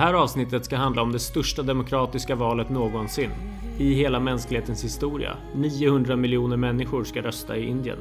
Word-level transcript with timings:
här 0.00 0.14
avsnittet 0.14 0.64
ska 0.64 0.76
handla 0.76 1.02
om 1.02 1.12
det 1.12 1.18
största 1.18 1.62
demokratiska 1.62 2.34
valet 2.34 2.70
någonsin. 2.70 3.30
I 3.78 3.94
hela 3.94 4.20
mänsklighetens 4.20 4.84
historia. 4.84 5.36
900 5.54 6.16
miljoner 6.16 6.56
människor 6.56 7.04
ska 7.04 7.22
rösta 7.22 7.56
i 7.56 7.66
Indien. 7.66 7.98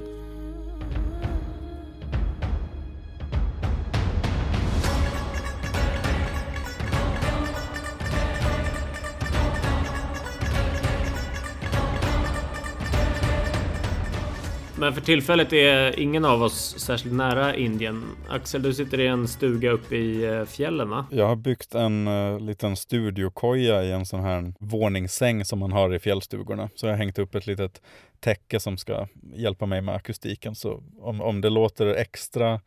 Men 14.89 14.95
för 14.95 15.01
tillfället 15.01 15.53
är 15.53 15.99
ingen 15.99 16.25
av 16.25 16.43
oss 16.43 16.79
särskilt 16.79 17.15
nära 17.15 17.55
Indien. 17.55 18.03
Axel, 18.29 18.61
du 18.61 18.73
sitter 18.73 18.99
i 18.99 19.07
en 19.07 19.27
stuga 19.27 19.71
uppe 19.71 19.95
i 19.95 20.25
eh, 20.25 20.45
fjällen 20.45 20.89
va? 20.89 21.05
Jag 21.11 21.27
har 21.27 21.35
byggt 21.35 21.75
en 21.75 22.07
uh, 22.07 22.39
liten 22.39 22.75
studiokoja 22.75 23.83
i 23.83 23.91
en 23.91 24.05
sån 24.05 24.19
här 24.19 24.53
våningssäng 24.59 25.45
som 25.45 25.59
man 25.59 25.71
har 25.71 25.95
i 25.95 25.99
fjällstugorna. 25.99 26.69
Så 26.75 26.85
jag 26.85 26.93
har 26.93 26.97
hängt 26.97 27.19
upp 27.19 27.35
ett 27.35 27.47
litet 27.47 27.81
täcke 28.19 28.59
som 28.59 28.77
ska 28.77 29.07
hjälpa 29.33 29.65
mig 29.65 29.81
med 29.81 29.95
akustiken. 29.95 30.55
Så 30.55 30.83
om, 30.99 31.21
om 31.21 31.41
det 31.41 31.49
låter 31.49 31.85
extra 31.85 32.61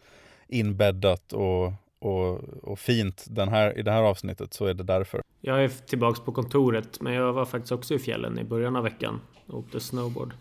inbäddat 0.48 1.32
och, 1.32 1.72
och, 1.98 2.40
och 2.62 2.78
fint 2.78 3.24
den 3.26 3.48
här, 3.48 3.78
i 3.78 3.82
det 3.82 3.90
här 3.90 4.02
avsnittet 4.02 4.54
så 4.54 4.66
är 4.66 4.74
det 4.74 4.84
därför. 4.84 5.22
Jag 5.40 5.64
är 5.64 5.68
tillbaks 5.68 6.20
på 6.20 6.32
kontoret, 6.32 7.00
men 7.00 7.12
jag 7.12 7.32
var 7.32 7.44
faktiskt 7.44 7.72
också 7.72 7.94
i 7.94 7.98
fjällen 7.98 8.38
i 8.38 8.44
början 8.44 8.76
av 8.76 8.84
veckan 8.84 9.20
och 9.46 9.58
åkte 9.58 9.80
snowboard. 9.80 10.34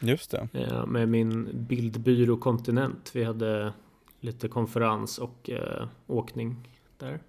Just 0.00 0.30
det. 0.30 0.48
Eh, 0.52 0.86
med 0.86 1.08
min 1.08 1.48
bildbyrå 1.52 2.36
Kontinent. 2.36 3.10
Vi 3.14 3.24
hade 3.24 3.72
lite 4.20 4.48
konferens 4.48 5.18
och 5.18 5.50
eh, 5.50 5.86
åkning 6.06 6.68
där. 6.98 7.20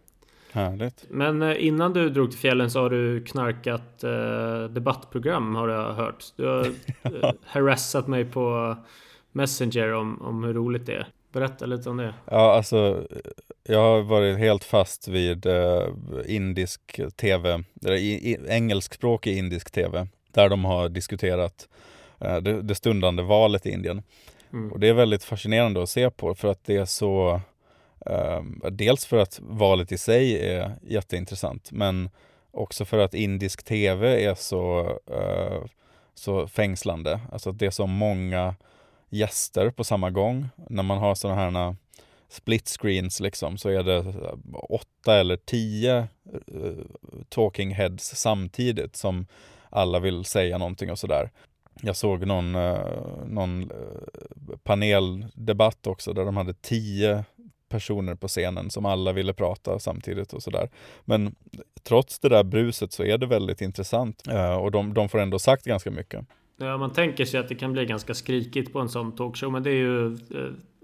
Härligt. 0.52 1.06
Men 1.09 1.42
eh, 1.42 1.66
innan 1.66 1.94
du 1.94 2.09
drog 2.09 2.31
till 2.31 2.40
fjällen 2.40 2.72
så 2.72 2.80
har 2.80 2.90
du 2.90 3.23
knarkat 3.23 4.04
eh, 4.04 4.64
debattprogram 4.64 5.56
har 5.56 5.70
jag 5.70 5.94
hört. 5.94 6.26
Du 6.36 6.46
har 6.46 6.68
harassat 7.46 8.08
mig 8.08 8.26
på 8.26 8.76
Messenger 9.31 9.94
om, 9.94 10.22
om 10.22 10.44
hur 10.44 10.53
roligt 10.53 10.86
det 10.86 10.94
är. 10.94 11.08
Berätta 11.31 11.66
lite 11.66 11.90
om 11.90 11.98
det. 11.98 12.14
Ja, 12.26 12.56
alltså 12.56 13.08
jag 13.64 13.80
har 13.80 14.02
varit 14.02 14.38
helt 14.38 14.64
fast 14.64 15.08
vid 15.08 15.46
eh, 15.46 15.88
indisk 16.26 17.02
tv, 17.16 17.64
eller 17.81 17.96
i, 17.96 18.12
i, 18.12 18.38
engelskspråkig 18.48 19.38
indisk 19.38 19.72
tv, 19.72 20.08
där 20.31 20.50
de 20.50 20.66
har 20.66 20.90
diskuterat 20.90 21.70
det, 22.22 22.62
det 22.62 22.76
stundande 22.76 23.24
valet 23.24 23.66
i 23.66 23.70
Indien. 23.70 24.04
Mm. 24.54 24.72
Och 24.72 24.80
det 24.80 24.88
är 24.88 24.94
väldigt 24.94 25.24
fascinerande 25.24 25.84
att 25.84 25.90
se 25.90 26.10
på 26.10 26.36
för 26.36 26.48
att 26.48 26.64
det 26.66 26.76
är 26.76 26.86
så 26.86 27.42
eh, 28.06 28.42
Dels 28.72 29.06
för 29.06 29.18
att 29.18 29.40
valet 29.44 29.92
i 29.92 29.98
sig 29.98 30.50
är 30.50 30.76
jätteintressant 30.82 31.72
men 31.72 32.10
också 32.52 32.86
för 32.86 32.98
att 32.98 33.14
indisk 33.14 33.64
tv 33.64 34.26
är 34.26 34.36
så, 34.36 34.80
eh, 35.12 35.64
så 36.14 36.48
fängslande. 36.48 37.20
Alltså 37.32 37.50
att 37.50 37.60
det 37.60 37.66
är 37.66 37.72
så 37.72 37.88
många 37.88 38.56
gäster 39.10 39.70
på 39.70 39.84
samma 39.84 40.10
gång. 40.10 40.50
När 40.70 40.84
man 40.84 40.98
har 40.98 41.16
sådana 41.16 41.42
här 41.42 41.76
split 42.30 42.68
screens 42.68 43.20
liksom 43.20 43.58
så 43.58 43.70
är 43.70 43.84
det 43.84 44.06
åtta 44.54 45.20
eller 45.20 45.36
tio 45.36 46.08
talking 47.30 47.74
heads 47.74 48.16
samtidigt 48.16 48.96
som 48.96 49.26
alla 49.70 50.00
vill 50.00 50.26
säga 50.26 50.58
någonting 50.58 50.92
och 50.92 51.00
sådär. 51.00 51.32
Jag 51.82 51.96
såg 51.96 52.26
någon, 52.26 52.56
eh, 52.56 53.26
någon 53.26 53.62
eh, 53.62 54.58
paneldebatt 54.64 55.88
också 55.88 56.14
där 56.14 56.26
de 56.26 56.38
hade 56.38 56.54
tio 56.54 57.26
personer 57.70 58.16
på 58.16 58.28
scenen 58.28 58.70
som 58.70 58.86
alla 58.86 59.14
ville 59.14 59.34
prata 59.34 59.80
samtidigt 59.80 60.34
och 60.34 60.44
sådär. 60.44 60.70
Men 61.06 61.36
trots 61.84 62.20
det 62.20 62.30
där 62.30 62.44
bruset 62.44 62.94
så 62.94 63.04
är 63.04 63.18
det 63.18 63.26
väldigt 63.26 63.62
intressant 63.62 64.28
eh, 64.28 64.56
och 64.56 64.72
de, 64.72 64.94
de 64.94 65.10
får 65.10 65.20
ändå 65.20 65.40
sagt 65.40 65.66
ganska 65.66 65.92
mycket. 65.92 66.26
Ja, 66.58 66.78
man 66.78 66.92
tänker 66.92 67.26
sig 67.26 67.40
att 67.40 67.50
det 67.50 67.56
kan 67.56 67.74
bli 67.74 67.86
ganska 67.86 68.14
skrikigt 68.14 68.74
på 68.74 68.80
en 68.80 68.90
sån 68.90 69.16
talkshow, 69.16 69.52
men 69.52 69.64
det 69.64 69.70
är 69.70 69.76
ju 69.76 70.18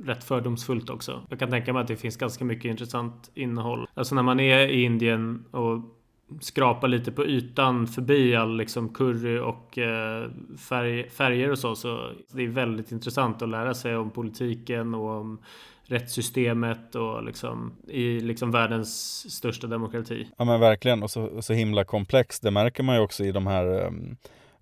rätt 0.03 0.23
fördomsfullt 0.23 0.89
också. 0.89 1.21
Jag 1.29 1.39
kan 1.39 1.49
tänka 1.49 1.73
mig 1.73 1.81
att 1.81 1.87
det 1.87 1.95
finns 1.95 2.17
ganska 2.17 2.45
mycket 2.45 2.65
intressant 2.65 3.31
innehåll. 3.33 3.87
Alltså 3.93 4.15
när 4.15 4.23
man 4.23 4.39
är 4.39 4.67
i 4.67 4.83
Indien 4.83 5.45
och 5.51 5.96
skrapa 6.41 6.87
lite 6.87 7.11
på 7.11 7.25
ytan 7.25 7.87
förbi 7.87 8.35
all 8.35 8.57
liksom 8.57 8.89
curry 8.89 9.39
och 9.39 9.77
eh, 9.77 10.29
färg, 10.69 11.09
färger 11.09 11.51
och 11.51 11.59
så. 11.59 11.75
Så 11.75 12.11
det 12.31 12.43
är 12.43 12.47
väldigt 12.47 12.91
intressant 12.91 13.41
att 13.41 13.49
lära 13.49 13.73
sig 13.73 13.95
om 13.95 14.09
politiken 14.09 14.93
och 14.93 15.09
om 15.09 15.39
rättssystemet 15.83 16.95
och 16.95 17.23
liksom 17.23 17.73
i 17.87 18.19
liksom 18.19 18.51
världens 18.51 19.25
största 19.35 19.67
demokrati. 19.67 20.27
Ja 20.37 20.45
men 20.45 20.59
verkligen 20.59 21.03
och 21.03 21.11
så, 21.11 21.41
så 21.41 21.53
himla 21.53 21.83
komplext. 21.83 22.43
Det 22.43 22.51
märker 22.51 22.83
man 22.83 22.95
ju 22.95 23.01
också 23.01 23.23
i 23.23 23.31
de 23.31 23.47
här 23.47 23.93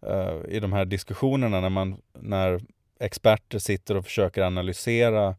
uh, 0.03 0.45
i 0.49 0.59
de 0.59 0.73
här 0.73 0.85
diskussionerna 0.85 1.61
när 1.61 1.69
man 1.69 1.95
när 2.19 2.61
experter 2.99 3.59
sitter 3.59 3.97
och 3.97 4.05
försöker 4.05 4.41
analysera 4.41 5.35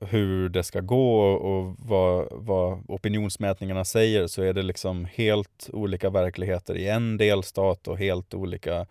hur 0.00 0.48
det 0.48 0.62
ska 0.62 0.80
gå 0.80 1.20
och 1.20 1.76
vad, 1.78 2.28
vad 2.30 2.82
opinionsmätningarna 2.88 3.84
säger 3.84 4.26
så 4.26 4.42
är 4.42 4.52
det 4.52 4.62
liksom 4.62 5.04
helt 5.04 5.70
olika 5.72 6.10
verkligheter 6.10 6.76
i 6.76 6.88
en 6.88 7.16
delstat 7.16 7.88
och 7.88 7.98
helt 7.98 8.34
olika 8.34 8.86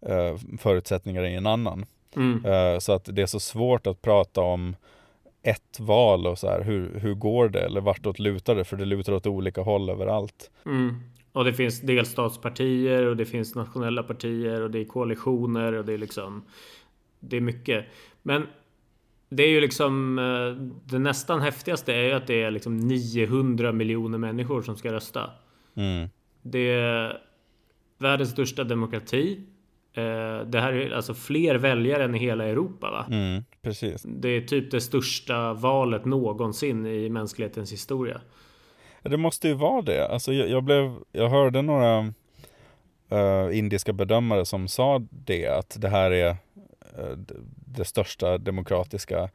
eh, 0.00 0.36
förutsättningar 0.58 1.24
i 1.24 1.34
en 1.34 1.46
annan. 1.46 1.86
Mm. 2.16 2.44
Eh, 2.44 2.78
så 2.78 2.92
att 2.92 3.08
det 3.12 3.22
är 3.22 3.26
så 3.26 3.40
svårt 3.40 3.86
att 3.86 4.02
prata 4.02 4.40
om 4.40 4.76
ett 5.42 5.80
val 5.80 6.26
och 6.26 6.38
så 6.38 6.46
här, 6.46 6.62
hur, 6.62 7.00
hur 7.00 7.14
går 7.14 7.48
det 7.48 7.60
eller 7.60 7.80
vartåt 7.80 8.18
lutar 8.18 8.54
det? 8.54 8.64
För 8.64 8.76
det 8.76 8.84
lutar 8.84 9.12
åt 9.12 9.26
olika 9.26 9.60
håll 9.60 9.90
överallt. 9.90 10.50
Mm. 10.66 11.00
Och 11.32 11.44
det 11.44 11.52
finns 11.52 11.80
delstatspartier 11.80 13.06
och 13.06 13.16
det 13.16 13.24
finns 13.24 13.54
nationella 13.54 14.02
partier 14.02 14.60
och 14.60 14.70
det 14.70 14.78
är 14.78 14.84
koalitioner 14.84 15.72
och 15.72 15.84
det 15.84 15.92
är 15.92 15.98
liksom 15.98 16.44
Det 17.20 17.36
är 17.36 17.40
mycket. 17.40 17.86
Men 18.22 18.46
det 19.28 19.42
är 19.42 19.48
ju 19.48 19.60
liksom 19.60 20.18
eh, 20.18 20.62
det 20.84 20.98
nästan 20.98 21.40
häftigaste 21.40 21.94
är 21.94 22.02
ju 22.02 22.12
att 22.12 22.26
det 22.26 22.42
är 22.42 22.50
liksom 22.50 22.78
900 22.78 23.72
miljoner 23.72 24.18
människor 24.18 24.62
som 24.62 24.76
ska 24.76 24.92
rösta. 24.92 25.30
Mm. 25.74 26.08
Det 26.42 26.70
är 26.70 27.18
världens 27.98 28.30
största 28.30 28.64
demokrati. 28.64 29.40
Eh, 29.92 30.46
det 30.46 30.60
här 30.60 30.72
är 30.72 30.90
alltså 30.90 31.14
fler 31.14 31.54
väljare 31.54 32.04
än 32.04 32.14
i 32.14 32.18
hela 32.18 32.44
Europa 32.44 32.90
va? 32.90 33.06
Mm, 33.10 33.44
precis. 33.62 34.02
Det 34.02 34.28
är 34.28 34.40
typ 34.40 34.70
det 34.70 34.80
största 34.80 35.52
valet 35.52 36.04
någonsin 36.04 36.86
i 36.86 37.08
mänsklighetens 37.08 37.72
historia. 37.72 38.20
Det 39.02 39.16
måste 39.16 39.48
ju 39.48 39.54
vara 39.54 39.82
det. 39.82 40.08
Alltså 40.08 40.32
jag, 40.32 40.48
jag 40.50 40.64
blev, 40.64 40.96
jag 41.12 41.28
hörde 41.28 41.62
några 41.62 42.00
uh, 43.12 43.58
indiska 43.58 43.92
bedömare 43.92 44.44
som 44.44 44.68
sa 44.68 45.02
det, 45.10 45.46
att 45.46 45.76
det 45.80 45.88
här 45.88 46.10
är 46.10 46.36
Eh, 46.98 47.16
det 47.76 47.84
största 47.84 48.38
demokratiska 48.38 49.28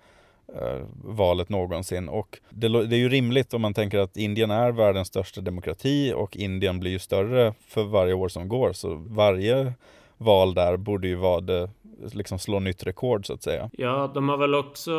eh, 0.55 0.85
valet 1.03 1.49
någonsin. 1.49 2.09
Och 2.09 2.39
det, 2.49 2.85
det, 2.85 2.95
är 2.95 2.99
ju 2.99 3.09
rimligt 3.09 3.53
om 3.53 3.61
man 3.61 3.73
tänker 3.73 3.99
att 3.99 4.17
Indien 4.17 4.51
är 4.51 4.71
världens 4.71 5.07
största 5.07 5.41
demokrati 5.41 6.13
och 6.15 6.37
Indien 6.37 6.79
blir 6.79 6.91
ju 6.91 6.99
större 6.99 7.53
för 7.67 7.83
varje 7.83 8.13
år 8.13 8.29
som 8.29 8.47
går. 8.47 8.73
Så 8.73 8.95
varje 8.95 9.73
val 10.17 10.53
där 10.53 10.77
borde 10.77 11.07
ju 11.07 11.15
vara 11.15 11.41
det, 11.41 11.69
liksom 12.13 12.39
slå 12.39 12.59
nytt 12.59 12.83
rekord 12.83 13.27
så 13.27 13.33
att 13.33 13.43
säga. 13.43 13.69
Ja, 13.73 14.11
de 14.13 14.29
har 14.29 14.37
väl 14.37 14.55
också 14.55 14.91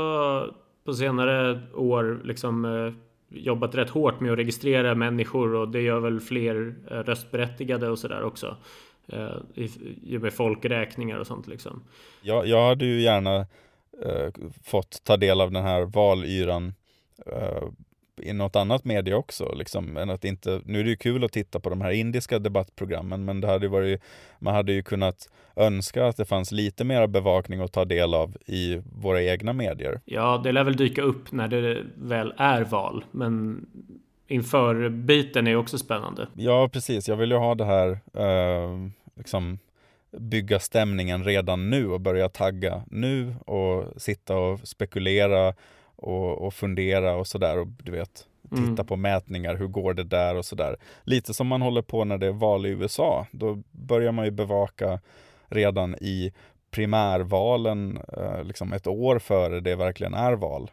på 0.85 0.93
senare 0.93 1.61
år 1.75 2.21
liksom 2.25 2.65
eh, 2.65 2.93
jobbat 3.29 3.75
rätt 3.75 3.91
hårt 3.91 4.21
med 4.21 4.33
att 4.33 4.39
registrera 4.39 4.95
människor 4.95 5.55
och 5.55 5.69
det 5.69 5.81
gör 5.81 6.01
väl 6.01 6.21
fler 6.21 6.75
röstberättigade 7.05 7.89
och 7.89 7.99
sådär 7.99 8.23
också. 8.23 8.57
Eh, 9.13 9.65
i, 10.03 10.19
med 10.19 10.33
folkräkningar 10.33 11.19
och 11.19 11.27
sånt 11.27 11.47
liksom. 11.47 11.85
Jag, 12.23 12.47
jag 12.47 12.69
hade 12.69 12.85
ju 12.85 13.01
gärna 13.01 13.47
eh, 14.05 14.33
fått 14.65 15.05
ta 15.05 15.17
del 15.17 15.41
av 15.41 15.53
den 15.53 15.63
här 15.65 15.83
valyran 15.83 16.75
eh, 17.27 17.63
i 18.23 18.33
något 18.33 18.57
annat 18.57 18.85
media 18.85 19.17
också. 19.17 19.55
Liksom, 19.55 19.97
än 19.97 20.11
att 20.11 20.25
inte, 20.25 20.61
nu 20.65 20.81
är 20.81 20.85
det 20.85 20.91
ju 20.91 20.97
kul 20.97 21.25
att 21.25 21.33
titta 21.33 21.61
på 21.61 21.71
de 21.71 21.81
här 21.81 21.91
indiska 21.91 22.39
debattprogrammen 22.39 23.25
men 23.25 23.41
det 23.41 23.47
hade 23.47 23.69
varit, 23.69 24.03
man 24.39 24.55
hade 24.55 24.73
ju 24.73 24.83
kunnat 24.83 25.29
önska 25.57 26.07
att 26.07 26.17
det 26.17 26.25
fanns 26.25 26.53
lite 26.53 26.85
mer 26.85 27.07
bevakning 27.07 27.61
att 27.61 27.73
ta 27.73 27.85
del 27.85 28.15
av 28.15 28.37
i 28.47 28.83
våra 29.03 29.23
egna 29.23 29.53
medier. 29.53 30.01
Ja, 30.05 30.41
det 30.45 30.53
lär 30.53 30.65
väl 30.65 30.77
dyka 30.77 31.03
upp 31.03 31.33
när 31.33 31.49
det 31.49 31.83
väl 31.95 32.35
är 32.37 32.65
val. 32.65 33.05
Men 33.11 33.67
inför 34.27 34.89
biten 34.89 35.47
är 35.47 35.57
också 35.57 35.79
spännande. 35.79 36.27
Ja, 36.35 36.69
precis. 36.73 37.09
Jag 37.09 37.17
vill 37.17 37.31
ju 37.31 37.37
ha 37.37 37.55
det 37.55 37.65
här 37.65 37.91
eh, 38.15 38.89
liksom 39.15 39.59
bygga 40.19 40.59
stämningen 40.59 41.25
redan 41.25 41.71
nu 41.71 41.91
och 41.91 42.01
börja 42.01 42.29
tagga 42.29 42.83
nu 42.91 43.35
och 43.47 44.03
sitta 44.03 44.37
och 44.37 44.61
spekulera 44.69 45.55
och, 45.97 46.47
och 46.47 46.55
fundera 46.55 47.15
och 47.15 47.27
sådär 47.27 47.59
och 47.59 47.67
du 47.67 47.93
vet 47.93 48.27
titta 48.51 48.63
mm. 48.63 48.87
på 48.87 48.97
mätningar, 48.97 49.57
hur 49.57 49.67
går 49.67 49.95
det 49.95 50.05
där 50.05 50.37
och 50.37 50.45
sådär. 50.45 50.77
Lite 51.03 51.35
som 51.35 51.47
man 51.47 51.63
håller 51.63 51.83
på 51.83 52.05
när 52.05 52.19
det 52.19 52.27
är 52.27 52.33
val 52.33 52.67
i 52.67 52.69
USA. 52.69 53.27
Då 53.31 53.63
börjar 53.71 54.13
man 54.13 54.25
ju 54.25 54.31
bevaka 54.31 55.01
redan 55.49 55.95
i 55.95 56.33
primärvalen, 56.71 57.99
eh, 58.17 58.45
liksom 58.45 58.73
ett 58.73 58.87
år 58.87 59.19
före 59.19 59.61
det 59.61 59.77
verkligen 59.77 60.15
är 60.15 60.33
val. 60.33 60.71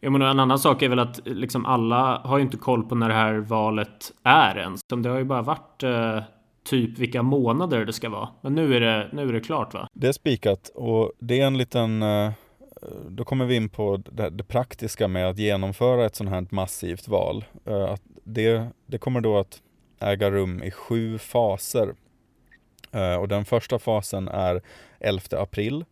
Jag 0.00 0.12
menar, 0.12 0.26
en 0.26 0.40
annan 0.40 0.58
sak 0.58 0.82
är 0.82 0.88
väl 0.88 0.98
att 0.98 1.20
liksom 1.24 1.66
alla 1.66 2.20
har 2.24 2.38
ju 2.38 2.44
inte 2.44 2.56
koll 2.56 2.84
på 2.84 2.94
när 2.94 3.08
det 3.08 3.14
här 3.14 3.34
valet 3.34 4.12
är 4.22 4.58
ens. 4.58 4.80
Det 5.02 5.08
har 5.08 5.18
ju 5.18 5.24
bara 5.24 5.42
varit 5.42 5.82
eh, 5.82 6.22
typ 6.64 6.98
vilka 6.98 7.22
månader 7.22 7.84
det 7.84 7.92
ska 7.92 8.08
vara. 8.08 8.28
Men 8.40 8.54
nu 8.54 8.76
är 8.76 8.80
det, 8.80 9.08
nu 9.12 9.28
är 9.28 9.32
det 9.32 9.40
klart 9.40 9.74
va? 9.74 9.88
Det 9.92 10.08
är 10.08 10.12
spikat 10.12 10.70
och 10.74 11.12
det 11.18 11.40
är 11.40 11.46
en 11.46 11.58
liten 11.58 12.02
eh, 12.02 12.32
då 13.08 13.24
kommer 13.24 13.44
vi 13.44 13.56
in 13.56 13.68
på 13.68 13.96
det, 13.96 14.30
det, 14.30 14.44
praktiska 14.44 15.08
med 15.08 15.28
att 15.28 15.38
genomföra 15.38 16.06
ett 16.06 16.16
sånt 16.16 16.30
här 16.30 16.46
massivt 16.50 17.08
val. 17.08 17.44
Eh, 17.64 17.84
att 17.84 18.02
det, 18.24 18.68
det 18.86 18.98
kommer 18.98 19.20
då 19.20 19.38
att 19.38 19.62
äga 20.00 20.30
rum 20.30 20.62
i 20.62 20.70
sju 20.70 21.18
faser. 21.18 21.94
Eh, 22.92 23.14
och 23.14 23.28
den 23.28 23.44
första 23.44 23.78
fasen 23.78 24.28
är 24.28 24.62
11 25.00 25.22
april 25.30 25.84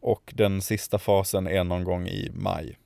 och 0.00 0.32
den 0.36 0.62
sista 0.62 0.98
fasen 0.98 1.46
är 1.46 1.64
någon 1.64 1.84
gång 1.84 2.06
i 2.06 2.30
maj. 2.34 2.78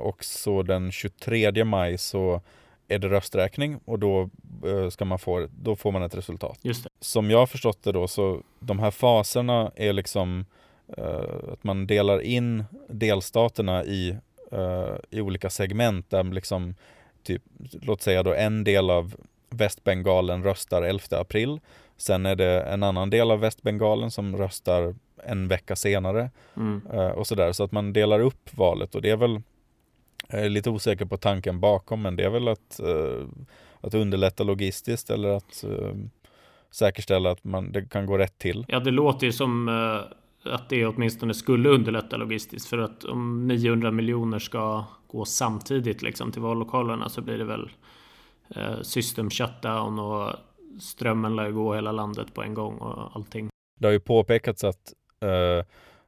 Och 0.00 0.24
så 0.24 0.62
den 0.62 0.92
23 0.92 1.64
maj 1.64 1.98
så 1.98 2.40
är 2.88 2.98
det 2.98 3.08
rösträkning 3.08 3.80
och 3.84 3.98
då, 3.98 4.30
uh, 4.64 4.88
ska 4.88 5.04
man 5.04 5.18
få, 5.18 5.48
då 5.62 5.76
får 5.76 5.92
man 5.92 6.02
ett 6.02 6.14
resultat. 6.14 6.58
Som 7.00 7.30
jag 7.30 7.38
har 7.38 7.46
förstått 7.46 7.82
det 7.82 7.92
då 7.92 8.08
så 8.08 8.42
de 8.60 8.78
här 8.78 8.90
faserna 8.90 9.72
är 9.76 9.92
liksom 9.92 10.46
uh, 10.98 11.52
att 11.52 11.64
man 11.64 11.86
delar 11.86 12.20
in 12.20 12.64
delstaterna 12.88 13.84
i, 13.84 14.16
i 15.10 15.20
olika 15.20 15.50
segment 15.50 16.10
där 16.10 16.24
liksom 16.24 16.74
typ, 17.22 17.42
låt 17.82 18.02
säga 18.02 18.22
då 18.22 18.34
en 18.34 18.64
del 18.64 18.90
av 18.90 19.14
Västbengalen 19.50 20.44
röstar 20.44 20.82
11 20.82 21.02
april. 21.10 21.60
Sen 21.96 22.26
är 22.26 22.36
det 22.36 22.62
en 22.62 22.82
annan 22.82 23.10
del 23.10 23.30
av 23.30 23.40
Västbengalen 23.40 24.10
som 24.10 24.36
röstar 24.36 24.94
en 25.24 25.48
vecka 25.48 25.76
senare. 25.76 26.30
Mm. 26.56 26.82
och 27.12 27.26
sådär, 27.26 27.52
så 27.52 27.64
att 27.64 27.72
man 27.72 27.92
delar 27.92 28.20
upp 28.20 28.56
valet 28.56 28.94
och 28.94 29.02
det 29.02 29.10
är 29.10 29.16
väl 29.16 29.40
jag 30.28 30.44
är 30.44 30.48
lite 30.48 30.70
osäker 30.70 31.04
på 31.04 31.16
tanken 31.16 31.60
bakom, 31.60 32.02
men 32.02 32.16
det 32.16 32.24
är 32.24 32.30
väl 32.30 32.48
att, 32.48 32.80
uh, 32.82 33.26
att 33.80 33.94
underlätta 33.94 34.44
logistiskt 34.44 35.10
eller 35.10 35.28
att 35.28 35.64
uh, 35.68 35.94
säkerställa 36.70 37.30
att 37.30 37.44
man, 37.44 37.72
det 37.72 37.84
kan 37.84 38.06
gå 38.06 38.18
rätt 38.18 38.38
till. 38.38 38.64
Ja, 38.68 38.80
det 38.80 38.90
låter 38.90 39.26
ju 39.26 39.32
som 39.32 39.68
uh, 39.68 40.00
att 40.54 40.68
det 40.68 40.86
åtminstone 40.86 41.34
skulle 41.34 41.68
underlätta 41.68 42.16
logistiskt. 42.16 42.68
För 42.68 42.78
att 42.78 43.04
om 43.04 43.46
900 43.46 43.90
miljoner 43.90 44.38
ska 44.38 44.84
gå 45.06 45.24
samtidigt 45.24 46.02
liksom, 46.02 46.32
till 46.32 46.42
vallokalerna 46.42 47.08
så 47.08 47.20
blir 47.20 47.38
det 47.38 47.44
väl 47.44 47.70
system 48.82 49.30
shutdown 49.30 49.98
och 49.98 50.32
strömmen 50.80 51.36
lär 51.36 51.50
gå 51.50 51.74
hela 51.74 51.92
landet 51.92 52.34
på 52.34 52.42
en 52.42 52.54
gång 52.54 52.78
och 52.78 53.16
allting. 53.16 53.48
Det 53.80 53.86
har 53.86 53.92
ju 53.92 54.00
påpekats 54.00 54.64
att 54.64 54.92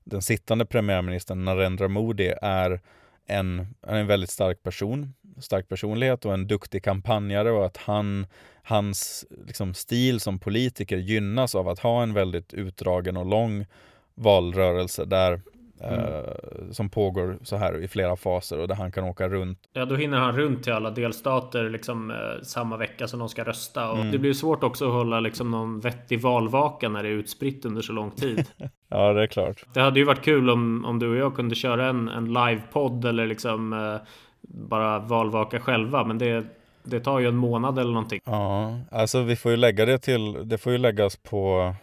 den 0.04 0.22
sittande 0.22 0.66
premiärministern 0.66 1.44
Narendra 1.44 1.88
Modi 1.88 2.34
är 2.42 2.80
en, 3.26 3.74
han 3.82 3.96
är 3.96 4.00
en 4.00 4.06
väldigt 4.06 4.30
stark 4.30 4.62
person, 4.62 5.14
stark 5.38 5.68
personlighet 5.68 6.24
och 6.24 6.34
en 6.34 6.46
duktig 6.46 6.84
kampanjare 6.84 7.50
och 7.50 7.66
att 7.66 7.76
han, 7.76 8.26
hans 8.62 9.26
liksom, 9.46 9.74
stil 9.74 10.20
som 10.20 10.38
politiker 10.38 10.96
gynnas 10.96 11.54
av 11.54 11.68
att 11.68 11.78
ha 11.78 12.02
en 12.02 12.14
väldigt 12.14 12.54
utdragen 12.54 13.16
och 13.16 13.26
lång 13.26 13.66
valrörelse 14.14 15.04
där 15.04 15.40
Mm. 15.80 16.00
Eh, 16.00 16.70
som 16.70 16.88
pågår 16.88 17.38
så 17.42 17.56
här 17.56 17.82
i 17.82 17.88
flera 17.88 18.16
faser 18.16 18.58
och 18.58 18.68
där 18.68 18.74
han 18.74 18.92
kan 18.92 19.04
åka 19.04 19.28
runt. 19.28 19.58
Ja, 19.72 19.84
då 19.84 19.94
hinner 19.94 20.18
han 20.18 20.36
runt 20.36 20.62
till 20.62 20.72
alla 20.72 20.90
delstater 20.90 21.70
liksom 21.70 22.10
eh, 22.10 22.42
samma 22.42 22.76
vecka 22.76 23.08
som 23.08 23.18
de 23.18 23.28
ska 23.28 23.44
rösta. 23.44 23.90
Och 23.90 23.98
mm. 23.98 24.12
det 24.12 24.18
blir 24.18 24.32
svårt 24.32 24.64
också 24.64 24.86
att 24.86 24.92
hålla 24.92 25.20
liksom 25.20 25.50
någon 25.50 25.80
vettig 25.80 26.20
valvaka 26.20 26.88
när 26.88 27.02
det 27.02 27.08
är 27.08 27.12
utspritt 27.12 27.64
under 27.64 27.82
så 27.82 27.92
lång 27.92 28.10
tid. 28.10 28.46
ja, 28.88 29.12
det 29.12 29.22
är 29.22 29.26
klart. 29.26 29.64
Det 29.74 29.80
hade 29.80 29.98
ju 29.98 30.04
varit 30.04 30.24
kul 30.24 30.50
om, 30.50 30.84
om 30.84 30.98
du 30.98 31.10
och 31.10 31.16
jag 31.16 31.36
kunde 31.36 31.54
köra 31.54 31.86
en, 31.86 32.08
en 32.08 32.32
livepodd 32.32 33.04
eller 33.04 33.26
liksom 33.26 33.72
eh, 33.72 34.08
bara 34.40 34.98
valvaka 34.98 35.60
själva. 35.60 36.04
Men 36.04 36.18
det, 36.18 36.44
det 36.84 37.00
tar 37.00 37.18
ju 37.18 37.28
en 37.28 37.36
månad 37.36 37.78
eller 37.78 37.92
någonting. 37.92 38.20
Ja, 38.24 38.80
alltså 38.90 39.22
vi 39.22 39.36
får 39.36 39.50
ju 39.50 39.56
lägga 39.56 39.84
det 39.84 39.98
till, 39.98 40.48
det 40.48 40.58
får 40.58 40.72
ju 40.72 40.78
läggas 40.78 41.16
på 41.16 41.74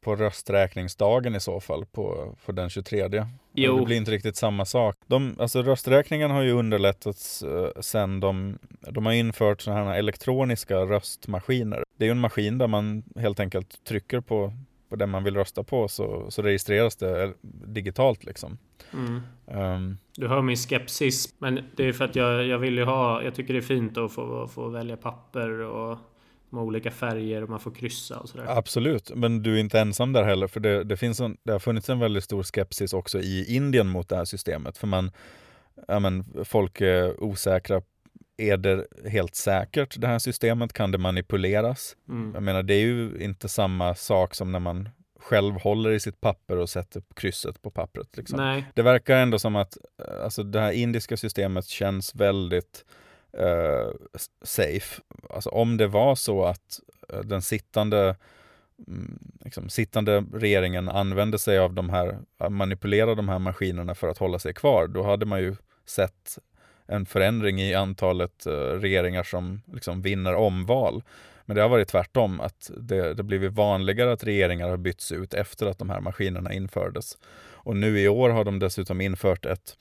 på 0.00 0.16
rösträkningsdagen 0.16 1.34
i 1.34 1.40
så 1.40 1.60
fall, 1.60 1.86
på, 1.86 2.36
på 2.46 2.52
den 2.52 2.70
23. 2.70 3.26
Jo. 3.52 3.78
Det 3.78 3.84
blir 3.84 3.96
inte 3.96 4.10
riktigt 4.10 4.36
samma 4.36 4.64
sak. 4.64 4.96
De, 5.06 5.36
alltså 5.38 5.62
rösträkningen 5.62 6.30
har 6.30 6.42
ju 6.42 6.52
underlättats 6.52 7.42
uh, 7.42 7.68
sen 7.80 8.20
de, 8.20 8.58
de 8.80 9.06
har 9.06 9.12
infört 9.12 9.60
sådana 9.60 9.84
här 9.84 9.98
elektroniska 9.98 10.76
röstmaskiner. 10.76 11.84
Det 11.96 12.04
är 12.04 12.06
ju 12.06 12.12
en 12.12 12.20
maskin 12.20 12.58
där 12.58 12.66
man 12.66 13.02
helt 13.16 13.40
enkelt 13.40 13.84
trycker 13.84 14.20
på, 14.20 14.52
på 14.88 14.96
den 14.96 15.10
man 15.10 15.24
vill 15.24 15.36
rösta 15.36 15.62
på 15.62 15.88
så, 15.88 16.30
så 16.30 16.42
registreras 16.42 16.96
det 16.96 17.22
eh, 17.22 17.30
digitalt 17.66 18.24
liksom. 18.24 18.58
Mm. 18.92 19.20
Um, 19.46 19.98
du 20.16 20.28
hör 20.28 20.42
min 20.42 20.56
skepsis, 20.56 21.34
men 21.38 21.60
det 21.76 21.88
är 21.88 21.92
för 21.92 22.04
att 22.04 22.16
jag, 22.16 22.46
jag 22.46 22.58
vill 22.58 22.78
ju 22.78 22.84
ha, 22.84 23.22
jag 23.22 23.34
tycker 23.34 23.54
det 23.54 23.60
är 23.60 23.62
fint 23.62 23.98
att 23.98 24.12
få, 24.12 24.48
få 24.48 24.68
välja 24.68 24.96
papper 24.96 25.60
och 25.60 25.98
med 26.50 26.62
olika 26.62 26.90
färger 26.90 27.42
och 27.42 27.50
man 27.50 27.60
får 27.60 27.70
kryssa 27.70 28.18
och 28.18 28.28
sådär. 28.28 28.44
Absolut, 28.48 29.10
men 29.14 29.42
du 29.42 29.54
är 29.54 29.60
inte 29.60 29.80
ensam 29.80 30.12
där 30.12 30.24
heller, 30.24 30.46
för 30.46 30.60
det, 30.60 30.84
det, 30.84 30.96
finns 30.96 31.20
en, 31.20 31.36
det 31.42 31.52
har 31.52 31.58
funnits 31.58 31.88
en 31.88 31.98
väldigt 31.98 32.24
stor 32.24 32.42
skepsis 32.42 32.92
också 32.92 33.20
i 33.20 33.56
Indien 33.56 33.88
mot 33.88 34.08
det 34.08 34.16
här 34.16 34.24
systemet, 34.24 34.78
för 34.78 34.86
man, 34.86 35.10
ja, 35.88 35.98
men, 35.98 36.44
folk 36.44 36.80
är 36.80 37.22
osäkra 37.22 37.82
är 38.36 38.56
det 38.56 38.86
helt 39.06 39.34
säkert 39.34 40.00
det 40.00 40.06
här 40.06 40.18
systemet? 40.18 40.72
Kan 40.72 40.90
det 40.90 40.98
manipuleras? 40.98 41.96
Mm. 42.08 42.30
Jag 42.34 42.42
menar, 42.42 42.62
det 42.62 42.74
är 42.74 42.80
ju 42.80 43.18
inte 43.20 43.48
samma 43.48 43.94
sak 43.94 44.34
som 44.34 44.52
när 44.52 44.58
man 44.58 44.88
själv 45.20 45.54
håller 45.54 45.90
i 45.90 46.00
sitt 46.00 46.20
papper 46.20 46.56
och 46.56 46.70
sätter 46.70 47.02
krysset 47.14 47.62
på 47.62 47.70
pappret. 47.70 48.16
Liksom. 48.16 48.62
Det 48.74 48.82
verkar 48.82 49.16
ändå 49.16 49.38
som 49.38 49.56
att 49.56 49.78
alltså, 50.24 50.42
det 50.42 50.60
här 50.60 50.72
indiska 50.72 51.16
systemet 51.16 51.66
känns 51.66 52.14
väldigt 52.14 52.84
uh, 53.34 53.90
safe. 54.42 55.02
Alltså 55.30 55.50
om 55.50 55.76
det 55.76 55.86
var 55.86 56.14
så 56.14 56.44
att 56.44 56.80
uh, 57.14 57.20
den 57.20 57.42
sittande 57.42 58.16
mm, 58.88 59.18
liksom, 59.44 59.68
sittande 59.68 60.24
regeringen 60.34 60.88
använde 60.88 61.38
sig 61.38 61.58
av 61.58 61.74
de 61.74 61.90
här, 61.90 62.18
eh, 62.40 62.48
manipulerade 62.48 63.14
de 63.14 63.28
här 63.28 63.38
maskinerna 63.38 63.94
för 63.94 64.08
att 64.08 64.18
hålla 64.18 64.38
sig 64.38 64.54
kvar, 64.54 64.86
då 64.86 65.02
hade 65.02 65.26
man 65.26 65.40
ju 65.40 65.56
sett 65.86 66.38
en 66.86 67.06
förändring 67.06 67.60
i 67.60 67.74
antalet 67.74 68.46
uh, 68.46 68.52
regeringar 68.52 69.22
som 69.22 69.62
liksom 69.72 70.02
vinner 70.02 70.34
omval. 70.34 71.02
Men 71.44 71.56
det 71.56 71.62
har 71.62 71.68
varit 71.68 71.88
tvärtom, 71.88 72.40
att 72.40 72.70
det, 72.76 73.14
det 73.14 73.22
blivit 73.22 73.52
vanligare 73.52 74.12
att 74.12 74.24
regeringar 74.24 74.68
har 74.68 74.76
bytts 74.76 75.12
ut 75.12 75.34
efter 75.34 75.66
att 75.66 75.78
de 75.78 75.90
här 75.90 76.00
maskinerna 76.00 76.52
infördes. 76.52 77.18
Och 77.68 77.76
nu 77.76 78.00
i 78.00 78.08
år 78.08 78.30
har 78.30 78.44
de 78.44 78.58
dessutom 78.58 79.00
infört 79.00 79.46
ett 79.46 79.76